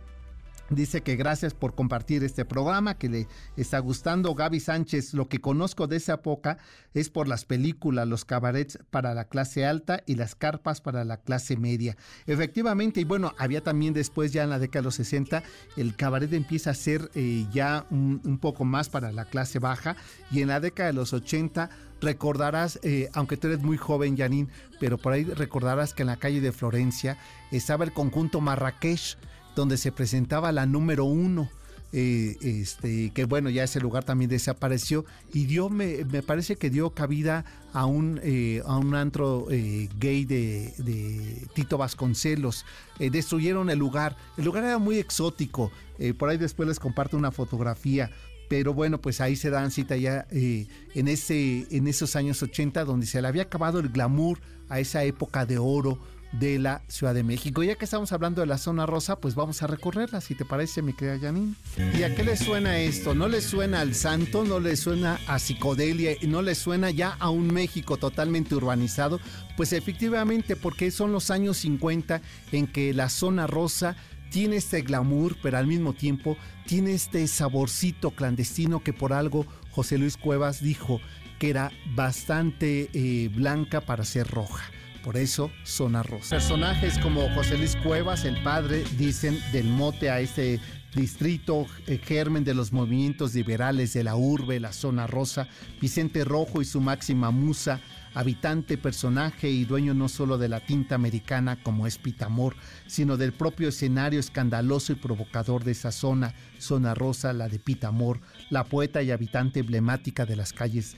Dice 0.69 1.01
que 1.01 1.17
gracias 1.17 1.53
por 1.53 1.75
compartir 1.75 2.23
este 2.23 2.45
programa, 2.45 2.97
que 2.97 3.09
le 3.09 3.27
está 3.57 3.79
gustando. 3.79 4.33
Gaby 4.33 4.61
Sánchez, 4.61 5.13
lo 5.13 5.27
que 5.27 5.41
conozco 5.41 5.87
de 5.87 5.97
esa 5.97 6.13
época 6.13 6.57
es 6.93 7.09
por 7.09 7.27
las 7.27 7.43
películas, 7.43 8.07
los 8.07 8.23
cabarets 8.23 8.79
para 8.89 9.13
la 9.13 9.25
clase 9.25 9.65
alta 9.65 10.01
y 10.05 10.15
las 10.15 10.35
carpas 10.35 10.79
para 10.79 11.03
la 11.03 11.17
clase 11.17 11.57
media. 11.57 11.97
Efectivamente, 12.27 13.01
y 13.01 13.03
bueno, 13.03 13.33
había 13.37 13.61
también 13.61 13.93
después, 13.93 14.31
ya 14.31 14.43
en 14.43 14.51
la 14.51 14.59
década 14.59 14.81
de 14.81 14.85
los 14.85 14.95
60, 14.95 15.43
el 15.75 15.95
cabaret 15.95 16.31
empieza 16.31 16.69
a 16.69 16.75
ser 16.75 17.11
eh, 17.13 17.45
ya 17.51 17.85
un, 17.91 18.39
poco 18.41 18.63
más 18.63 18.87
para 18.87 19.11
la 19.11 19.25
clase 19.25 19.59
baja. 19.59 19.97
Y 20.31 20.41
en 20.41 20.47
la 20.47 20.61
década 20.61 20.87
de 20.87 20.93
los 20.93 21.11
80 21.11 21.69
recordarás, 21.99 22.79
eh, 22.83 23.09
aunque 23.13 23.35
tú 23.35 23.47
eres 23.47 23.61
muy 23.61 23.77
joven, 23.77 24.17
Janine, 24.17 24.49
pero 24.79 24.97
por 24.97 25.11
ahí 25.11 25.25
recordarás 25.25 25.93
que 25.93 26.03
en 26.03 26.07
la 26.07 26.17
calle 26.17 26.39
de 26.39 26.53
Florencia 26.53 27.17
estaba 27.51 27.83
el 27.83 27.91
conjunto 27.91 28.39
Marrakech 28.39 29.17
donde 29.55 29.77
se 29.77 29.91
presentaba 29.91 30.51
la 30.51 30.65
número 30.65 31.05
uno. 31.05 31.49
Eh, 31.95 32.37
este, 32.41 33.11
que 33.11 33.25
bueno, 33.25 33.51
ya 33.51 33.63
ese 33.63 33.79
lugar 33.79 34.03
también 34.03 34.27
desapareció 34.27 35.05
y 35.31 35.45
dio, 35.45 35.69
me, 35.69 36.03
me 36.05 36.23
parece 36.23 36.55
que 36.55 36.71
dio 36.71 36.89
cabida 36.89 37.45
a 37.71 37.85
un, 37.85 38.19
eh, 38.23 38.63
a 38.65 38.77
un 38.77 38.95
antro 38.95 39.45
eh, 39.51 39.89
gay 39.99 40.25
de, 40.25 40.73
de, 40.79 41.47
Tito 41.53 41.77
Vasconcelos. 41.77 42.65
destruyeron 42.97 43.69
el 43.69 43.77
lugar, 43.77 44.17
el 44.37 44.45
lugar 44.45 44.63
era 44.63 44.79
muy 44.79 44.97
exótico, 44.97 45.71
por 46.17 46.29
ahí 46.29 46.37
después 46.37 46.67
les 46.67 46.79
comparto 46.79 47.15
una 47.15 47.31
fotografía. 47.31 48.09
Pero 48.49 48.73
bueno, 48.73 48.99
pues 48.99 49.21
ahí 49.21 49.35
se 49.35 49.49
dan 49.49 49.71
cita 49.71 49.95
ya 49.95 50.27
en, 50.31 51.07
ese, 51.07 51.65
en 51.69 51.87
esos 51.87 52.15
años 52.15 52.41
80, 52.41 52.85
donde 52.85 53.05
se 53.05 53.21
le 53.21 53.27
había 53.27 53.43
acabado 53.43 53.79
el 53.79 53.89
glamour 53.89 54.39
a 54.67 54.79
esa 54.79 55.03
época 55.03 55.45
de 55.45 55.59
oro 55.59 55.99
de 56.33 56.59
la 56.59 56.81
Ciudad 56.87 57.13
de 57.13 57.23
México. 57.23 57.63
Ya 57.63 57.75
que 57.75 57.85
estamos 57.85 58.11
hablando 58.11 58.41
de 58.41 58.47
la 58.47 58.57
zona 58.57 58.85
rosa, 58.85 59.19
pues 59.19 59.35
vamos 59.35 59.61
a 59.63 59.67
recorrerla, 59.67 60.19
si 60.19 60.35
te 60.35 60.45
parece, 60.45 60.81
mi 60.81 60.93
querida 60.93 61.19
Janine. 61.19 61.53
¿Y 61.97 62.03
a 62.03 62.13
qué 62.13 62.23
le 62.23 62.35
suena 62.35 62.79
esto? 62.79 63.13
¿No 63.13 63.27
le 63.27 63.41
suena 63.41 63.81
al 63.81 63.95
santo? 63.95 64.43
¿No 64.43 64.59
le 64.59 64.75
suena 64.75 65.19
a 65.27 65.39
psicodelia? 65.39 66.15
¿No 66.23 66.41
le 66.41 66.55
suena 66.55 66.89
ya 66.91 67.15
a 67.19 67.29
un 67.29 67.53
México 67.53 67.97
totalmente 67.97 68.55
urbanizado? 68.55 69.19
Pues 69.55 69.73
efectivamente, 69.73 70.55
porque 70.55 70.91
son 70.91 71.11
los 71.11 71.31
años 71.31 71.57
50 71.57 72.21
en 72.51 72.67
que 72.67 72.93
la 72.93 73.09
zona 73.09 73.47
rosa 73.47 73.95
tiene 74.31 74.55
este 74.55 74.81
glamour, 74.81 75.37
pero 75.43 75.59
al 75.59 75.67
mismo 75.67 75.93
tiempo 75.93 76.37
tiene 76.65 76.93
este 76.93 77.27
saborcito 77.27 78.11
clandestino 78.11 78.81
que 78.81 78.91
por 78.91 79.13
algo 79.13 79.45
José 79.69 79.99
Luis 79.99 80.17
Cuevas 80.17 80.61
dijo 80.61 80.99
que 81.37 81.51
era 81.51 81.71
bastante 81.93 82.89
eh, 82.93 83.29
blanca 83.29 83.81
para 83.81 84.03
ser 84.05 84.27
roja. 84.27 84.63
Por 85.03 85.17
eso, 85.17 85.51
zona 85.65 86.01
rosa. 86.01 86.29
Personajes 86.29 86.97
como 86.99 87.27
José 87.35 87.57
Luis 87.57 87.75
Cuevas, 87.75 88.23
el 88.23 88.41
padre, 88.41 88.85
dicen 88.97 89.37
del 89.51 89.65
mote 89.65 90.09
a 90.09 90.21
este 90.21 90.61
distrito 90.95 91.65
eh, 91.87 91.97
germen 91.97 92.45
de 92.45 92.53
los 92.53 92.71
movimientos 92.71 93.33
liberales 93.35 93.91
de 93.93 94.03
la 94.05 94.15
urbe, 94.15 94.61
la 94.61 94.71
zona 94.71 95.05
rosa, 95.05 95.49
Vicente 95.81 96.23
Rojo 96.23 96.61
y 96.61 96.65
su 96.65 96.79
máxima 96.79 97.31
musa, 97.31 97.81
habitante, 98.13 98.77
personaje 98.77 99.49
y 99.49 99.65
dueño 99.65 99.93
no 99.93 100.07
solo 100.07 100.37
de 100.37 100.47
la 100.47 100.59
tinta 100.61 100.95
americana 100.95 101.61
como 101.61 101.85
es 101.85 101.97
Pitamor, 101.97 102.55
sino 102.87 103.17
del 103.17 103.33
propio 103.33 103.69
escenario 103.69 104.21
escandaloso 104.21 104.93
y 104.93 104.95
provocador 104.95 105.65
de 105.65 105.71
esa 105.71 105.91
zona, 105.91 106.33
zona 106.59 106.93
rosa, 106.93 107.33
la 107.33 107.49
de 107.49 107.59
Pitamor, 107.59 108.21
la 108.49 108.63
poeta 108.63 109.01
y 109.01 109.11
habitante 109.11 109.61
emblemática 109.61 110.25
de 110.25 110.35
las 110.35 110.53
calles 110.53 110.95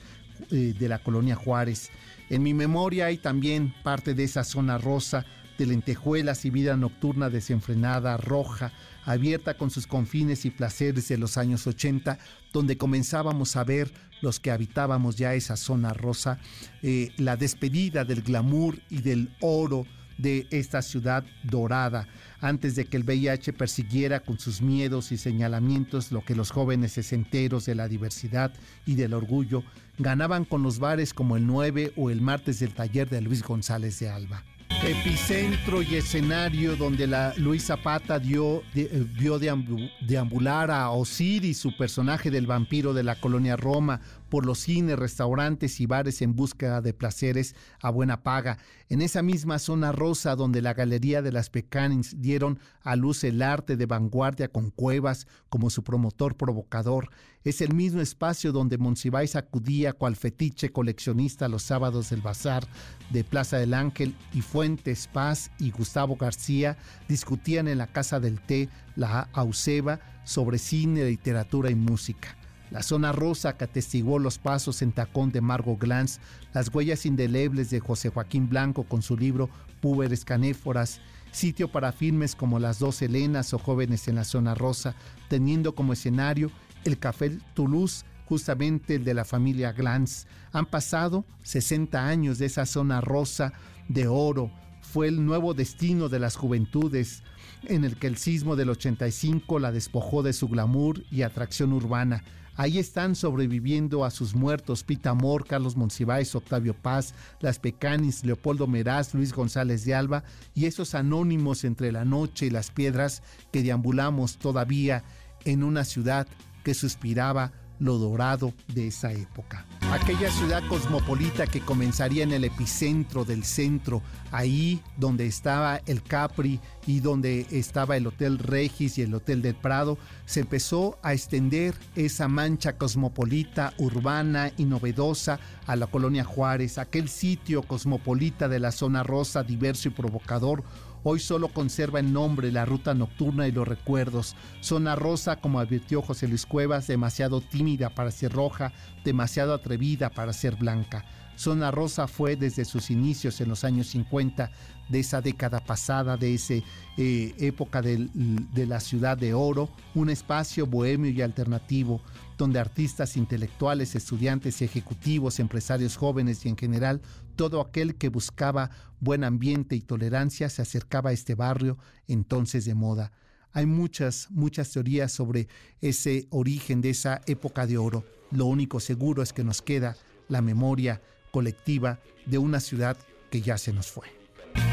eh, 0.50 0.74
de 0.78 0.88
la 0.88 0.98
colonia 0.98 1.34
Juárez. 1.34 1.90
En 2.28 2.42
mi 2.42 2.54
memoria 2.54 3.06
hay 3.06 3.18
también 3.18 3.72
parte 3.82 4.14
de 4.14 4.24
esa 4.24 4.44
zona 4.44 4.78
rosa, 4.78 5.24
de 5.58 5.66
lentejuelas 5.66 6.44
y 6.44 6.50
vida 6.50 6.76
nocturna 6.76 7.30
desenfrenada, 7.30 8.16
roja, 8.16 8.72
abierta 9.04 9.56
con 9.56 9.70
sus 9.70 9.86
confines 9.86 10.44
y 10.44 10.50
placeres 10.50 11.08
de 11.08 11.18
los 11.18 11.38
años 11.38 11.66
80, 11.66 12.18
donde 12.52 12.76
comenzábamos 12.76 13.56
a 13.56 13.64
ver 13.64 13.92
los 14.20 14.40
que 14.40 14.50
habitábamos 14.50 15.16
ya 15.16 15.34
esa 15.34 15.56
zona 15.56 15.92
rosa, 15.92 16.38
eh, 16.82 17.12
la 17.16 17.36
despedida 17.36 18.04
del 18.04 18.22
glamour 18.22 18.80
y 18.90 19.00
del 19.00 19.30
oro 19.40 19.86
de 20.18 20.46
esta 20.50 20.82
ciudad 20.82 21.24
dorada, 21.42 22.08
antes 22.40 22.74
de 22.74 22.86
que 22.86 22.96
el 22.96 23.04
VIH 23.04 23.52
persiguiera 23.52 24.20
con 24.20 24.38
sus 24.38 24.62
miedos 24.62 25.12
y 25.12 25.18
señalamientos 25.18 26.10
lo 26.10 26.24
que 26.24 26.34
los 26.34 26.50
jóvenes 26.50 26.92
sesenteros 26.92 27.66
de 27.66 27.74
la 27.74 27.88
diversidad 27.88 28.52
y 28.86 28.94
del 28.94 29.14
orgullo 29.14 29.62
ganaban 29.98 30.44
con 30.44 30.62
los 30.62 30.78
bares 30.78 31.14
como 31.14 31.36
el 31.36 31.46
9 31.46 31.92
o 31.96 32.10
el 32.10 32.20
martes 32.20 32.60
del 32.60 32.74
taller 32.74 33.08
de 33.08 33.20
Luis 33.20 33.42
González 33.42 33.98
de 33.98 34.08
Alba. 34.08 34.44
Epicentro 34.84 35.80
y 35.80 35.94
escenario 35.94 36.76
donde 36.76 37.06
la 37.06 37.32
Luis 37.38 37.64
Zapata 37.64 38.18
dio, 38.18 38.62
eh, 38.74 39.06
vio 39.18 39.38
deambular 39.38 40.70
a 40.70 40.90
Osiris, 40.90 41.58
su 41.58 41.76
personaje 41.76 42.30
del 42.30 42.46
vampiro 42.46 42.92
de 42.92 43.02
la 43.02 43.14
colonia 43.14 43.56
Roma, 43.56 44.00
por 44.28 44.46
los 44.46 44.58
cines, 44.60 44.98
restaurantes 44.98 45.80
y 45.80 45.86
bares 45.86 46.22
en 46.22 46.34
búsqueda 46.34 46.80
de 46.80 46.92
placeres 46.92 47.54
a 47.80 47.90
buena 47.90 48.22
paga. 48.22 48.58
En 48.88 49.02
esa 49.02 49.22
misma 49.22 49.58
zona 49.58 49.92
rosa 49.92 50.36
donde 50.36 50.62
la 50.62 50.74
Galería 50.74 51.22
de 51.22 51.32
las 51.32 51.50
Pecanins 51.50 52.20
dieron 52.20 52.58
a 52.82 52.96
luz 52.96 53.24
el 53.24 53.42
arte 53.42 53.76
de 53.76 53.86
vanguardia 53.86 54.48
con 54.48 54.70
Cuevas 54.70 55.26
como 55.48 55.70
su 55.70 55.82
promotor 55.82 56.36
provocador, 56.36 57.10
es 57.46 57.60
el 57.60 57.74
mismo 57.74 58.00
espacio 58.00 58.50
donde 58.50 58.76
Monsiváis 58.76 59.36
acudía 59.36 59.92
cual 59.92 60.16
fetiche 60.16 60.72
coleccionista 60.72 61.46
los 61.46 61.62
sábados 61.62 62.10
del 62.10 62.20
bazar 62.20 62.66
de 63.10 63.22
Plaza 63.22 63.58
del 63.58 63.72
Ángel 63.72 64.16
y 64.34 64.40
Fuentes 64.40 65.06
Paz 65.06 65.52
y 65.60 65.70
Gustavo 65.70 66.16
García 66.16 66.76
discutían 67.08 67.68
en 67.68 67.78
la 67.78 67.86
Casa 67.86 68.18
del 68.18 68.40
Té, 68.40 68.68
la 68.96 69.28
Auseba, 69.32 70.00
sobre 70.24 70.58
cine, 70.58 71.04
literatura 71.04 71.70
y 71.70 71.76
música. 71.76 72.36
La 72.70 72.82
zona 72.82 73.12
rosa 73.12 73.56
que 73.56 73.64
atestiguó 73.64 74.18
los 74.18 74.38
pasos 74.38 74.82
en 74.82 74.92
tacón 74.92 75.30
de 75.30 75.40
Margot 75.40 75.78
Glantz, 75.78 76.18
las 76.52 76.74
huellas 76.74 77.06
indelebles 77.06 77.70
de 77.70 77.80
José 77.80 78.08
Joaquín 78.08 78.48
Blanco 78.48 78.84
con 78.84 79.02
su 79.02 79.16
libro 79.16 79.48
Púberes 79.80 80.24
Canéforas, 80.24 81.00
sitio 81.30 81.68
para 81.68 81.92
filmes 81.92 82.34
como 82.34 82.58
Las 82.58 82.78
dos 82.78 83.00
Helenas 83.02 83.54
o 83.54 83.58
Jóvenes 83.58 84.08
en 84.08 84.16
la 84.16 84.24
zona 84.24 84.54
rosa, 84.54 84.94
teniendo 85.28 85.74
como 85.74 85.92
escenario 85.92 86.50
el 86.84 86.98
Café 86.98 87.38
Toulouse, 87.54 88.04
justamente 88.26 88.96
el 88.96 89.04
de 89.04 89.14
la 89.14 89.24
familia 89.24 89.72
Glantz. 89.72 90.26
Han 90.52 90.66
pasado 90.66 91.24
60 91.44 92.06
años 92.06 92.38
de 92.38 92.46
esa 92.46 92.66
zona 92.66 93.00
rosa 93.00 93.52
de 93.88 94.08
oro, 94.08 94.50
fue 94.80 95.08
el 95.08 95.24
nuevo 95.24 95.52
destino 95.52 96.08
de 96.08 96.18
las 96.18 96.36
juventudes, 96.36 97.22
en 97.64 97.84
el 97.84 97.96
que 97.96 98.06
el 98.06 98.16
sismo 98.16 98.56
del 98.56 98.70
85 98.70 99.58
la 99.58 99.72
despojó 99.72 100.22
de 100.22 100.32
su 100.32 100.48
glamour 100.48 101.02
y 101.10 101.22
atracción 101.22 101.72
urbana. 101.72 102.24
Ahí 102.56 102.78
están 102.78 103.14
sobreviviendo 103.14 104.04
a 104.04 104.10
sus 104.10 104.34
muertos 104.34 104.82
Pita 104.82 105.10
Amor, 105.10 105.46
Carlos 105.46 105.76
Monsiváis, 105.76 106.34
Octavio 106.34 106.74
Paz, 106.74 107.14
Las 107.40 107.58
Pecanis, 107.58 108.24
Leopoldo 108.24 108.66
Meraz, 108.66 109.12
Luis 109.12 109.34
González 109.34 109.84
de 109.84 109.94
Alba 109.94 110.24
y 110.54 110.64
esos 110.64 110.94
anónimos 110.94 111.64
entre 111.64 111.92
la 111.92 112.06
noche 112.06 112.46
y 112.46 112.50
las 112.50 112.70
piedras 112.70 113.22
que 113.52 113.62
deambulamos 113.62 114.38
todavía 114.38 115.04
en 115.44 115.62
una 115.62 115.84
ciudad 115.84 116.26
que 116.64 116.72
suspiraba 116.72 117.52
lo 117.78 117.98
dorado 117.98 118.52
de 118.72 118.88
esa 118.88 119.12
época. 119.12 119.66
Aquella 119.92 120.30
ciudad 120.30 120.62
cosmopolita 120.68 121.46
que 121.46 121.60
comenzaría 121.60 122.24
en 122.24 122.32
el 122.32 122.44
epicentro 122.44 123.24
del 123.24 123.44
centro, 123.44 124.02
ahí 124.32 124.82
donde 124.96 125.26
estaba 125.26 125.80
el 125.86 126.02
Capri 126.02 126.60
y 126.86 127.00
donde 127.00 127.46
estaba 127.50 127.96
el 127.96 128.06
Hotel 128.06 128.38
Regis 128.38 128.98
y 128.98 129.02
el 129.02 129.14
Hotel 129.14 129.42
del 129.42 129.54
Prado, 129.54 129.98
se 130.24 130.40
empezó 130.40 130.98
a 131.02 131.12
extender 131.12 131.74
esa 131.94 132.28
mancha 132.28 132.76
cosmopolita, 132.76 133.74
urbana 133.78 134.50
y 134.56 134.64
novedosa 134.64 135.38
a 135.66 135.76
la 135.76 135.86
colonia 135.86 136.24
Juárez, 136.24 136.78
aquel 136.78 137.08
sitio 137.08 137.62
cosmopolita 137.62 138.48
de 138.48 138.60
la 138.60 138.72
zona 138.72 139.02
rosa, 139.02 139.42
diverso 139.42 139.88
y 139.88 139.92
provocador, 139.92 140.64
Hoy 141.08 141.20
solo 141.20 141.46
conserva 141.46 142.00
el 142.00 142.12
nombre, 142.12 142.50
la 142.50 142.64
ruta 142.64 142.92
nocturna 142.92 143.46
y 143.46 143.52
los 143.52 143.68
recuerdos. 143.68 144.34
Zona 144.60 144.96
rosa, 144.96 145.36
como 145.36 145.60
advirtió 145.60 146.02
José 146.02 146.26
Luis 146.26 146.44
Cuevas, 146.44 146.88
demasiado 146.88 147.40
tímida 147.40 147.90
para 147.90 148.10
ser 148.10 148.32
roja, 148.32 148.72
demasiado 149.04 149.54
atrevida 149.54 150.10
para 150.10 150.32
ser 150.32 150.56
blanca. 150.56 151.04
Zona 151.36 151.70
Rosa 151.70 152.08
fue 152.08 152.34
desde 152.34 152.64
sus 152.64 152.90
inicios 152.90 153.40
en 153.40 153.50
los 153.50 153.62
años 153.62 153.88
50 153.88 154.50
de 154.88 154.98
esa 154.98 155.20
década 155.20 155.60
pasada, 155.60 156.16
de 156.16 156.34
esa 156.34 156.54
eh, 156.96 157.34
época 157.38 157.82
de, 157.82 158.08
de 158.14 158.66
la 158.66 158.80
ciudad 158.80 159.16
de 159.16 159.32
oro, 159.32 159.68
un 159.94 160.10
espacio 160.10 160.66
bohemio 160.66 161.10
y 161.12 161.22
alternativo 161.22 162.00
donde 162.36 162.58
artistas 162.58 163.16
intelectuales, 163.16 163.94
estudiantes, 163.94 164.60
ejecutivos, 164.60 165.38
empresarios 165.38 165.96
jóvenes 165.96 166.44
y 166.44 166.48
en 166.48 166.56
general 166.56 167.00
todo 167.36 167.60
aquel 167.60 167.94
que 167.96 168.08
buscaba 168.08 168.70
buen 169.00 169.22
ambiente 169.22 169.76
y 169.76 169.80
tolerancia 169.80 170.48
se 170.48 170.62
acercaba 170.62 171.10
a 171.10 171.12
este 171.12 171.34
barrio 171.34 171.78
entonces 172.08 172.64
de 172.64 172.74
moda. 172.74 173.12
Hay 173.52 173.66
muchas, 173.66 174.28
muchas 174.30 174.70
teorías 174.70 175.12
sobre 175.12 175.48
ese 175.80 176.26
origen 176.30 176.80
de 176.80 176.90
esa 176.90 177.20
época 177.26 177.66
de 177.66 177.78
oro. 177.78 178.04
Lo 178.30 178.46
único 178.46 178.80
seguro 178.80 179.22
es 179.22 179.32
que 179.32 179.44
nos 179.44 179.62
queda 179.62 179.96
la 180.28 180.42
memoria 180.42 181.00
colectiva 181.30 182.00
de 182.26 182.38
una 182.38 182.60
ciudad 182.60 182.96
que 183.30 183.40
ya 183.40 183.56
se 183.56 183.72
nos 183.72 183.86
fue. 183.86 184.08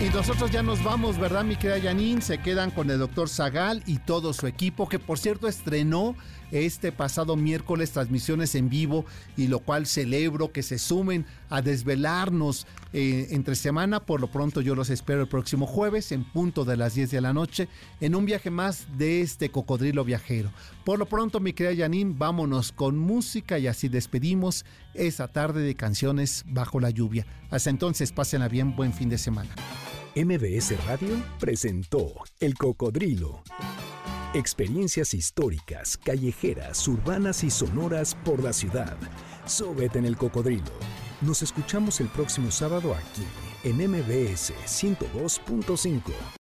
Y 0.04 0.10
nosotros 0.10 0.52
ya 0.52 0.62
nos 0.62 0.84
vamos, 0.84 1.18
¿verdad, 1.18 1.46
mi 1.46 1.56
querida 1.56 1.80
Janine? 1.80 2.22
Se 2.22 2.38
quedan 2.38 2.72
con 2.72 2.92
el 2.92 3.00
doctor 3.00 3.30
Zagal 3.30 3.82
y 3.86 4.00
todo 4.00 4.34
su 4.34 4.48
equipo, 4.48 4.90
que 4.90 5.00
por 5.00 5.18
cierto 5.18 5.48
estrenó 5.48 6.18
este 6.52 6.92
pasado 6.92 7.38
miércoles 7.38 7.92
transmisiones 7.92 8.54
en 8.56 8.70
vivo 8.70 9.06
y 9.38 9.48
lo 9.48 9.60
cual 9.60 9.88
celebro 9.88 10.52
que 10.52 10.62
se 10.62 10.78
sumen 10.78 11.26
a 11.50 11.62
desvelarnos 11.62 12.68
eh, 12.92 13.28
entre 13.32 13.56
semana. 13.56 14.02
Por 14.02 14.20
lo 14.20 14.28
pronto 14.28 14.60
yo 14.60 14.76
los 14.76 14.90
espero 14.90 15.22
el 15.22 15.28
próximo 15.30 15.66
jueves 15.66 16.12
en 16.12 16.26
punto 16.26 16.66
de 16.66 16.76
las 16.76 16.96
10 16.96 17.10
de 17.10 17.22
la 17.22 17.32
noche 17.32 17.70
en 18.02 18.14
un 18.14 18.26
viaje 18.26 18.50
más 18.50 18.86
de 18.98 19.22
este 19.22 19.52
cocodrilo 19.52 20.04
viajero. 20.04 20.52
Por 20.84 21.00
lo 21.00 21.06
pronto, 21.06 21.40
mi 21.40 21.54
querida 21.54 21.86
Janine, 21.86 22.14
vámonos 22.18 22.74
con 22.74 23.00
música 23.00 23.58
y 23.58 23.68
así 23.68 23.88
despedimos 23.88 24.66
esa 24.94 25.30
tarde 25.30 25.62
de 25.62 25.76
canciones 25.76 26.44
bajo 26.46 26.82
la 26.82 26.90
lluvia. 26.90 27.26
Hasta 27.50 27.70
entonces, 27.70 28.12
pásenla 28.12 28.50
bien, 28.50 28.76
buen 28.76 28.92
fin 28.92 29.08
de 29.08 29.18
semana. 29.18 29.56
MBS 30.16 30.78
Radio 30.86 31.24
presentó 31.40 32.14
El 32.40 32.54
Cocodrilo. 32.54 33.42
Experiencias 34.36 35.16
históricas, 35.16 35.98
callejeras, 35.98 36.88
urbanas 36.88 37.44
y 37.44 37.50
sonoras 37.50 38.14
por 38.24 38.44
la 38.44 38.54
ciudad. 38.54 38.96
Sóbete 39.48 39.98
en 39.98 40.06
El 40.06 40.16
Cocodrilo. 40.16 40.72
Nos 41.22 41.42
escuchamos 41.42 42.00
el 42.00 42.10
próximo 42.10 42.52
sábado 42.52 42.94
aquí, 42.94 43.24
en 43.64 43.78
MBS 43.90 44.54
102.5. 44.68 46.02